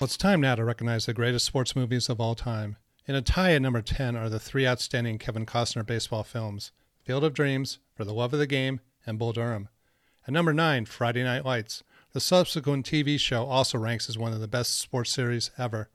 Well, 0.00 0.06
it's 0.06 0.16
time 0.16 0.40
now 0.40 0.54
to 0.54 0.64
recognize 0.64 1.04
the 1.04 1.12
greatest 1.12 1.44
sports 1.44 1.76
movies 1.76 2.08
of 2.08 2.22
all 2.22 2.34
time. 2.34 2.78
In 3.06 3.14
a 3.14 3.20
tie 3.20 3.52
at 3.52 3.60
number 3.60 3.82
10 3.82 4.16
are 4.16 4.30
the 4.30 4.40
three 4.40 4.66
outstanding 4.66 5.18
Kevin 5.18 5.44
Costner 5.44 5.84
baseball 5.84 6.22
films 6.22 6.72
Field 7.04 7.22
of 7.22 7.34
Dreams, 7.34 7.80
For 7.94 8.06
the 8.06 8.14
Love 8.14 8.32
of 8.32 8.38
the 8.38 8.46
Game, 8.46 8.80
and 9.04 9.18
Bull 9.18 9.34
Durham. 9.34 9.68
At 10.26 10.32
number 10.32 10.54
9, 10.54 10.86
Friday 10.86 11.22
Night 11.22 11.44
Lights. 11.44 11.84
The 12.14 12.20
subsequent 12.20 12.86
TV 12.86 13.20
show 13.20 13.44
also 13.44 13.76
ranks 13.76 14.08
as 14.08 14.16
one 14.16 14.32
of 14.32 14.40
the 14.40 14.48
best 14.48 14.78
sports 14.78 15.12
series 15.12 15.50
ever. 15.58 15.90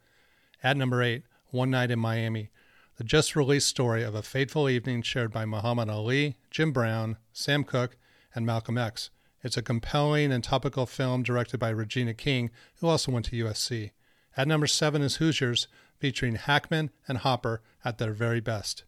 At 0.61 0.77
number 0.77 1.01
8, 1.01 1.23
One 1.49 1.71
Night 1.71 1.89
in 1.89 1.97
Miami. 1.97 2.51
The 2.97 3.03
just 3.03 3.35
released 3.35 3.69
story 3.69 4.03
of 4.03 4.13
a 4.13 4.21
fateful 4.21 4.69
evening 4.69 5.01
shared 5.01 5.31
by 5.31 5.45
Muhammad 5.45 5.89
Ali, 5.89 6.35
Jim 6.51 6.71
Brown, 6.71 7.17
Sam 7.33 7.63
Cooke, 7.63 7.97
and 8.35 8.45
Malcolm 8.45 8.77
X. 8.77 9.09
It's 9.45 9.57
a 9.57 9.61
compelling 9.61 10.31
and 10.31 10.43
topical 10.43 10.87
film 10.87 11.21
directed 11.21 11.59
by 11.59 11.69
Regina 11.69 12.15
King, 12.15 12.49
who 12.79 12.87
also 12.87 13.11
went 13.11 13.27
to 13.27 13.43
USC. 13.43 13.91
At 14.35 14.47
number 14.47 14.65
7 14.65 15.03
is 15.03 15.17
Hoosiers, 15.17 15.67
featuring 15.99 16.33
Hackman 16.33 16.89
and 17.07 17.19
Hopper 17.19 17.61
at 17.83 17.99
their 17.99 18.11
very 18.11 18.39
best. 18.39 18.85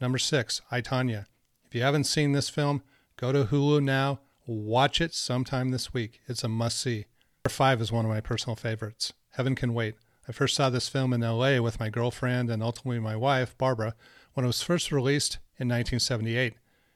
Number 0.00 0.18
6, 0.18 0.62
I, 0.68 0.80
Tonya. 0.80 1.26
If 1.64 1.76
you 1.76 1.82
haven't 1.82 2.04
seen 2.04 2.32
this 2.32 2.48
film, 2.48 2.82
go 3.16 3.30
to 3.30 3.44
Hulu 3.44 3.84
now, 3.84 4.18
watch 4.46 5.00
it 5.00 5.14
sometime 5.14 5.70
this 5.70 5.94
week. 5.94 6.18
It's 6.26 6.42
a 6.42 6.48
must 6.48 6.80
see. 6.80 7.06
Number 7.44 7.54
5 7.54 7.80
is 7.80 7.92
one 7.92 8.04
of 8.04 8.10
my 8.10 8.20
personal 8.20 8.56
favorites, 8.56 9.12
Heaven 9.34 9.54
Can 9.54 9.74
Wait. 9.74 9.94
I 10.28 10.32
first 10.32 10.56
saw 10.56 10.70
this 10.70 10.88
film 10.88 11.12
in 11.12 11.20
LA 11.20 11.60
with 11.60 11.78
my 11.78 11.88
girlfriend 11.88 12.50
and 12.50 12.64
ultimately 12.64 12.98
my 12.98 13.14
wife, 13.14 13.56
Barbara, 13.58 13.94
when 14.32 14.42
it 14.42 14.48
was 14.48 14.60
first 14.60 14.90
released 14.90 15.34
in 15.56 15.68
1978. 15.68 16.54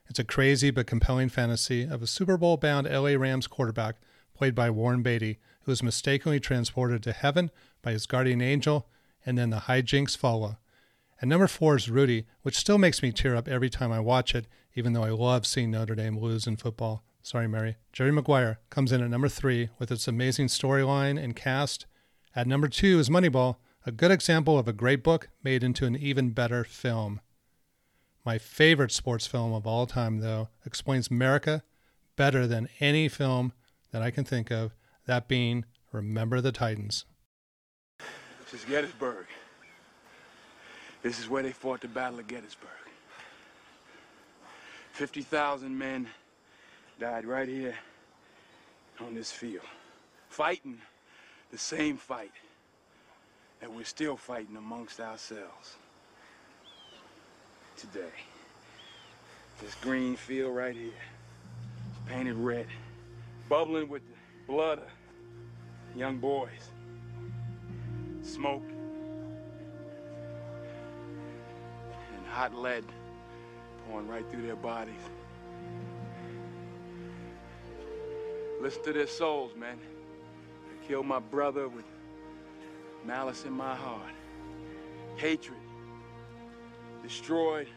It's 0.09 0.19
a 0.19 0.23
crazy 0.23 0.71
but 0.71 0.87
compelling 0.87 1.29
fantasy 1.29 1.83
of 1.83 2.01
a 2.01 2.07
Super 2.07 2.35
Bowl 2.35 2.57
bound 2.57 2.87
LA 2.89 3.11
Rams 3.11 3.45
quarterback 3.45 3.97
played 4.33 4.55
by 4.55 4.71
Warren 4.71 5.03
Beatty, 5.03 5.37
who 5.63 5.71
is 5.71 5.83
mistakenly 5.83 6.39
transported 6.39 7.03
to 7.03 7.11
heaven 7.11 7.51
by 7.83 7.91
his 7.91 8.07
guardian 8.07 8.41
angel, 8.41 8.87
and 9.23 9.37
then 9.37 9.51
the 9.51 9.57
hijinks 9.57 10.17
follow. 10.17 10.57
And 11.21 11.29
number 11.29 11.47
four 11.47 11.75
is 11.75 11.91
Rudy, 11.91 12.25
which 12.41 12.57
still 12.57 12.79
makes 12.79 13.03
me 13.03 13.11
tear 13.11 13.35
up 13.35 13.47
every 13.47 13.69
time 13.69 13.91
I 13.91 13.99
watch 13.99 14.33
it, 14.33 14.47
even 14.73 14.93
though 14.93 15.03
I 15.03 15.09
love 15.09 15.45
seeing 15.45 15.69
Notre 15.69 15.93
Dame 15.93 16.17
lose 16.17 16.47
in 16.47 16.57
football. 16.57 17.03
Sorry, 17.21 17.47
Mary. 17.47 17.75
Jerry 17.93 18.11
Maguire 18.11 18.59
comes 18.71 18.91
in 18.91 19.03
at 19.03 19.09
number 19.11 19.29
three 19.29 19.69
with 19.77 19.91
its 19.91 20.07
amazing 20.07 20.47
storyline 20.47 21.21
and 21.21 21.35
cast. 21.35 21.85
At 22.35 22.47
number 22.47 22.67
two 22.67 22.97
is 22.97 23.09
Moneyball, 23.09 23.57
a 23.85 23.91
good 23.91 24.09
example 24.09 24.57
of 24.57 24.67
a 24.67 24.73
great 24.73 25.03
book 25.03 25.29
made 25.43 25.63
into 25.63 25.85
an 25.85 25.95
even 25.95 26.31
better 26.31 26.63
film. 26.63 27.19
My 28.29 28.37
favorite 28.37 28.91
sports 28.91 29.25
film 29.25 29.53
of 29.53 29.65
all 29.65 29.87
time, 29.87 30.19
though, 30.19 30.49
explains 30.63 31.09
America 31.09 31.63
better 32.15 32.45
than 32.45 32.69
any 32.79 33.09
film 33.09 33.53
that 33.91 34.03
I 34.03 34.11
can 34.11 34.23
think 34.23 34.51
of, 34.51 34.75
that 35.07 35.27
being 35.27 35.65
Remember 35.91 36.39
the 36.39 36.51
Titans. 36.51 37.05
This 37.97 38.61
is 38.61 38.65
Gettysburg. 38.65 39.25
This 41.01 41.19
is 41.19 41.27
where 41.27 41.41
they 41.41 41.51
fought 41.51 41.81
the 41.81 41.87
Battle 41.87 42.19
of 42.19 42.27
Gettysburg. 42.27 42.69
50,000 44.91 45.75
men 45.75 46.07
died 46.99 47.25
right 47.25 47.47
here 47.47 47.73
on 48.99 49.15
this 49.15 49.31
field, 49.31 49.65
fighting 50.27 50.77
the 51.49 51.57
same 51.57 51.97
fight 51.97 52.33
that 53.59 53.73
we're 53.73 53.83
still 53.85 54.17
fighting 54.17 54.55
amongst 54.55 54.99
ourselves 54.99 55.77
today. 57.79 58.11
This 59.61 59.73
green 59.75 60.17
field 60.17 60.53
right 60.53 60.75
here, 60.75 60.91
it's 61.89 62.11
painted 62.11 62.35
red, 62.35 62.67
bubbling 63.47 63.87
with 63.87 64.01
the 64.05 64.51
blood 64.51 64.79
of 64.79 64.85
young 65.95 66.17
boys. 66.17 66.71
Smoke 68.21 68.63
and 72.17 72.27
hot 72.27 72.53
lead 72.53 72.83
pouring 73.87 74.09
right 74.09 74.29
through 74.29 74.45
their 74.45 74.57
bodies. 74.57 74.93
Listen 78.61 78.83
to 78.83 78.93
their 78.93 79.07
souls, 79.07 79.53
man. 79.57 79.79
I 80.65 80.87
killed 80.87 81.05
my 81.05 81.19
brother 81.19 81.69
with 81.69 81.85
malice 83.05 83.45
in 83.45 83.53
my 83.53 83.73
heart, 83.73 84.11
hatred, 85.15 85.57
destroyed 87.09 87.67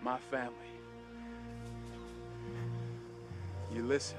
my 0.00 0.16
family. 0.16 0.54
You 3.74 3.82
listen. 3.82 4.16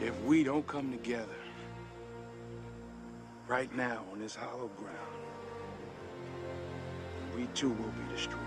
If 0.00 0.18
we 0.22 0.44
don't 0.44 0.64
come 0.64 0.92
together 0.92 1.26
right 3.48 3.74
now 3.74 4.04
on 4.12 4.20
this 4.20 4.36
hollow 4.36 4.70
ground, 4.76 4.96
we 7.34 7.46
too 7.46 7.70
will 7.70 7.74
be 7.74 8.14
destroyed. 8.14 8.38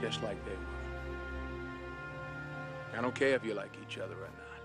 Just 0.00 0.22
like 0.22 0.42
they 0.46 0.52
will. 0.52 0.85
I 2.96 3.02
don't 3.02 3.14
care 3.14 3.34
if 3.34 3.44
you 3.44 3.54
like 3.54 3.76
each 3.86 3.98
other 3.98 4.14
or 4.14 4.28
not, 4.28 4.60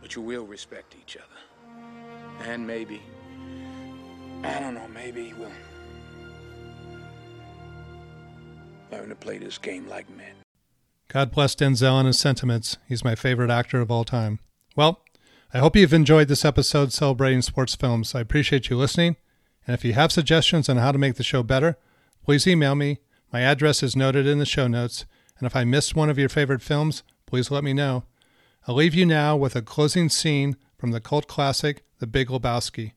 but 0.00 0.16
you 0.16 0.22
will 0.22 0.44
respect 0.44 0.96
each 1.00 1.16
other. 1.16 2.50
And 2.50 2.66
maybe, 2.66 3.00
I 4.42 4.58
don't 4.58 4.74
know, 4.74 4.88
maybe 4.88 5.32
we'll 5.38 5.50
learn 8.90 9.10
to 9.10 9.14
play 9.14 9.38
this 9.38 9.58
game 9.58 9.86
like 9.86 10.10
men. 10.10 10.34
God 11.08 11.30
bless 11.30 11.54
Denzel 11.54 11.98
and 11.98 12.06
his 12.06 12.18
sentiments. 12.18 12.76
He's 12.86 13.04
my 13.04 13.14
favorite 13.14 13.50
actor 13.50 13.80
of 13.80 13.90
all 13.90 14.04
time. 14.04 14.40
Well, 14.74 15.02
I 15.54 15.58
hope 15.58 15.76
you've 15.76 15.94
enjoyed 15.94 16.28
this 16.28 16.44
episode 16.44 16.92
celebrating 16.92 17.42
sports 17.42 17.74
films. 17.74 18.14
I 18.14 18.20
appreciate 18.20 18.68
you 18.68 18.76
listening. 18.76 19.16
And 19.66 19.74
if 19.74 19.84
you 19.84 19.92
have 19.94 20.12
suggestions 20.12 20.68
on 20.68 20.76
how 20.76 20.92
to 20.92 20.98
make 20.98 21.14
the 21.14 21.22
show 21.22 21.42
better, 21.42 21.78
please 22.24 22.46
email 22.46 22.74
me. 22.74 22.98
My 23.32 23.40
address 23.40 23.82
is 23.82 23.96
noted 23.96 24.26
in 24.26 24.38
the 24.38 24.46
show 24.46 24.66
notes. 24.66 25.06
And 25.38 25.46
if 25.46 25.54
I 25.54 25.64
missed 25.64 25.94
one 25.94 26.10
of 26.10 26.18
your 26.18 26.28
favorite 26.28 26.62
films, 26.62 27.02
please 27.28 27.50
let 27.50 27.62
me 27.62 27.74
know. 27.74 28.04
I'll 28.66 28.74
leave 28.74 28.94
you 28.94 29.04
now 29.04 29.36
with 29.36 29.54
a 29.54 29.60
closing 29.60 30.08
scene 30.08 30.56
from 30.78 30.92
the 30.92 31.00
cult 31.00 31.28
classic, 31.28 31.84
The 31.98 32.06
Big 32.06 32.28
Lebowski. 32.28 32.92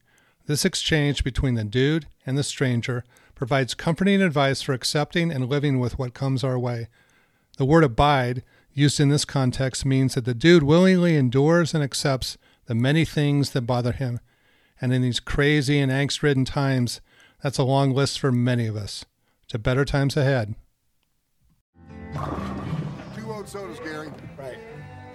This 0.46 0.64
exchange 0.64 1.24
between 1.24 1.56
the 1.56 1.66
dude 1.66 2.08
and 2.26 2.38
the 2.38 2.44
stranger 2.44 3.04
provides 3.36 3.74
comforting 3.74 4.22
advice 4.22 4.62
for 4.62 4.72
accepting 4.72 5.32
and 5.32 5.50
living 5.50 5.80
with 5.80 6.00
what 6.00 6.14
comes 6.14 6.46
our 6.46 6.58
way. 6.58 6.88
The 7.58 7.66
word 7.66 7.84
abide, 7.84 8.44
used 8.74 9.02
in 9.02 9.10
this 9.10 9.26
context, 9.26 9.86
means 9.86 10.16
that 10.16 10.24
the 10.24 10.34
dude 10.34 10.64
willingly 10.64 11.18
endures 11.18 11.74
and 11.74 11.84
accepts 11.84 12.38
the 12.68 12.76
many 12.76 13.04
things 13.04 13.52
that 13.52 13.64
bother 13.64 13.92
him. 13.92 14.22
And 14.80 14.94
in 14.94 15.02
these 15.02 15.20
crazy 15.20 15.78
and 15.80 15.92
angst 15.92 16.24
ridden 16.24 16.46
times, 16.46 17.02
that's 17.44 17.58
a 17.58 17.64
long 17.64 17.92
list 17.92 18.18
for 18.20 18.32
many 18.32 18.68
of 18.68 18.78
us. 18.78 19.04
To 19.50 19.60
better 19.60 19.84
times 19.84 20.16
ahead. 20.16 20.56
Two 23.52 23.60
old 23.60 23.76
sodas, 23.76 23.80
Gary. 23.80 24.12
Right. 24.38 24.58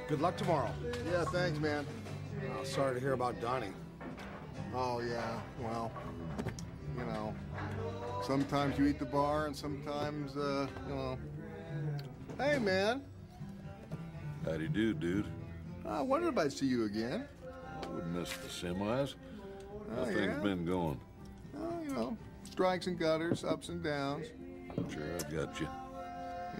Good 0.09 0.21
luck 0.21 0.37
tomorrow. 0.37 0.71
Yeah, 1.11 1.25
thanks, 1.25 1.59
man. 1.59 1.87
Oh, 2.59 2.65
sorry 2.65 2.95
to 2.95 3.01
hear 3.01 3.13
about 3.13 3.41
Donnie. 3.41 3.73
Oh, 4.75 5.01
yeah, 5.01 5.41
well, 5.61 5.91
you 6.99 7.05
know, 7.07 7.35
sometimes 8.23 8.79
you 8.79 8.87
eat 8.87 8.99
the 8.99 9.07
bar 9.07 9.47
and 9.47 9.57
sometimes, 9.57 10.37
uh, 10.37 10.67
you 10.87 10.95
know. 10.95 11.19
Hey, 12.39 12.59
man. 12.59 13.03
Howdy 14.45 14.69
do, 14.69 14.81
you 14.81 14.95
do, 14.95 15.23
dude. 15.23 15.27
I 15.87 16.03
wondered 16.03 16.35
if 16.35 16.39
I'd 16.39 16.53
see 16.53 16.67
you 16.67 16.85
again. 16.85 17.27
I 17.83 17.87
wouldn't 17.89 18.15
miss 18.15 18.33
the 18.37 18.49
semis. 18.49 19.15
How 19.95 20.03
Oh, 20.03 20.05
things 20.05 20.19
yeah? 20.19 20.39
been 20.41 20.65
going? 20.67 21.01
Oh, 21.59 21.81
you 21.83 21.95
know, 21.95 22.17
strikes 22.43 22.87
and 22.87 22.99
gutters, 22.99 23.45
ups 23.45 23.71
and 23.71 23.83
downs. 23.83 24.27
Sure, 24.93 25.03
I've 25.15 25.35
got 25.35 25.59
you. 25.61 25.69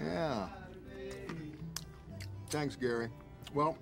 Yeah. 0.03 0.47
Thanks, 2.49 2.75
Gary. 2.75 3.09
Well, 3.53 3.77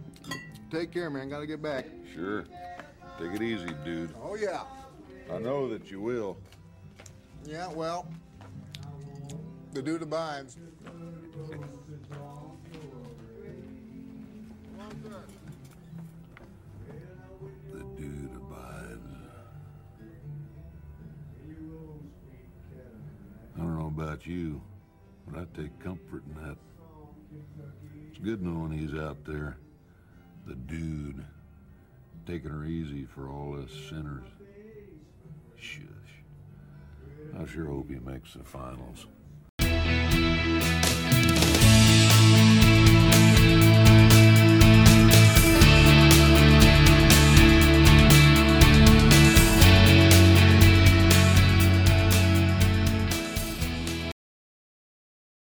take 0.71 0.91
care, 0.91 1.10
man. 1.10 1.30
Gotta 1.30 1.45
get 1.45 1.62
back. 1.62 1.86
Sure. 2.13 2.45
Take 3.19 3.34
it 3.34 3.41
easy, 3.41 3.69
dude. 3.84 4.13
Oh, 4.23 4.36
yeah. 4.36 4.63
I 5.32 5.38
know 5.38 5.69
that 5.69 5.91
you 5.91 6.01
will. 6.01 6.38
Yeah, 7.45 7.67
well, 7.71 8.08
the 9.73 9.82
dude 9.82 10.01
abides. 10.01 10.58
The 17.71 17.84
dude 17.97 18.32
abides. 18.36 19.06
I 23.56 23.60
don't 23.60 23.80
know 23.80 23.88
about 23.88 24.25
you, 24.25 24.62
but 25.28 25.39
I 25.39 25.45
take 25.62 25.80
comfort 25.80 26.23
in 26.28 26.34
that. 26.43 26.58
It's 28.10 28.19
good 28.19 28.41
knowing 28.41 28.71
he's 28.71 28.93
out 29.00 29.26
there, 29.26 29.58
the 30.48 30.56
dude, 30.56 31.24
taking 32.26 32.50
her 32.50 32.65
easy 32.65 33.06
for 33.06 33.30
all 33.30 33.58
us 33.62 33.71
sinners. 33.89 34.28
Shush. 35.58 35.86
I 37.38 37.45
sure 37.45 37.65
hope 37.65 37.89
he 37.89 38.00
makes 38.00 38.34
the 38.34 38.43
finals. 38.43 39.08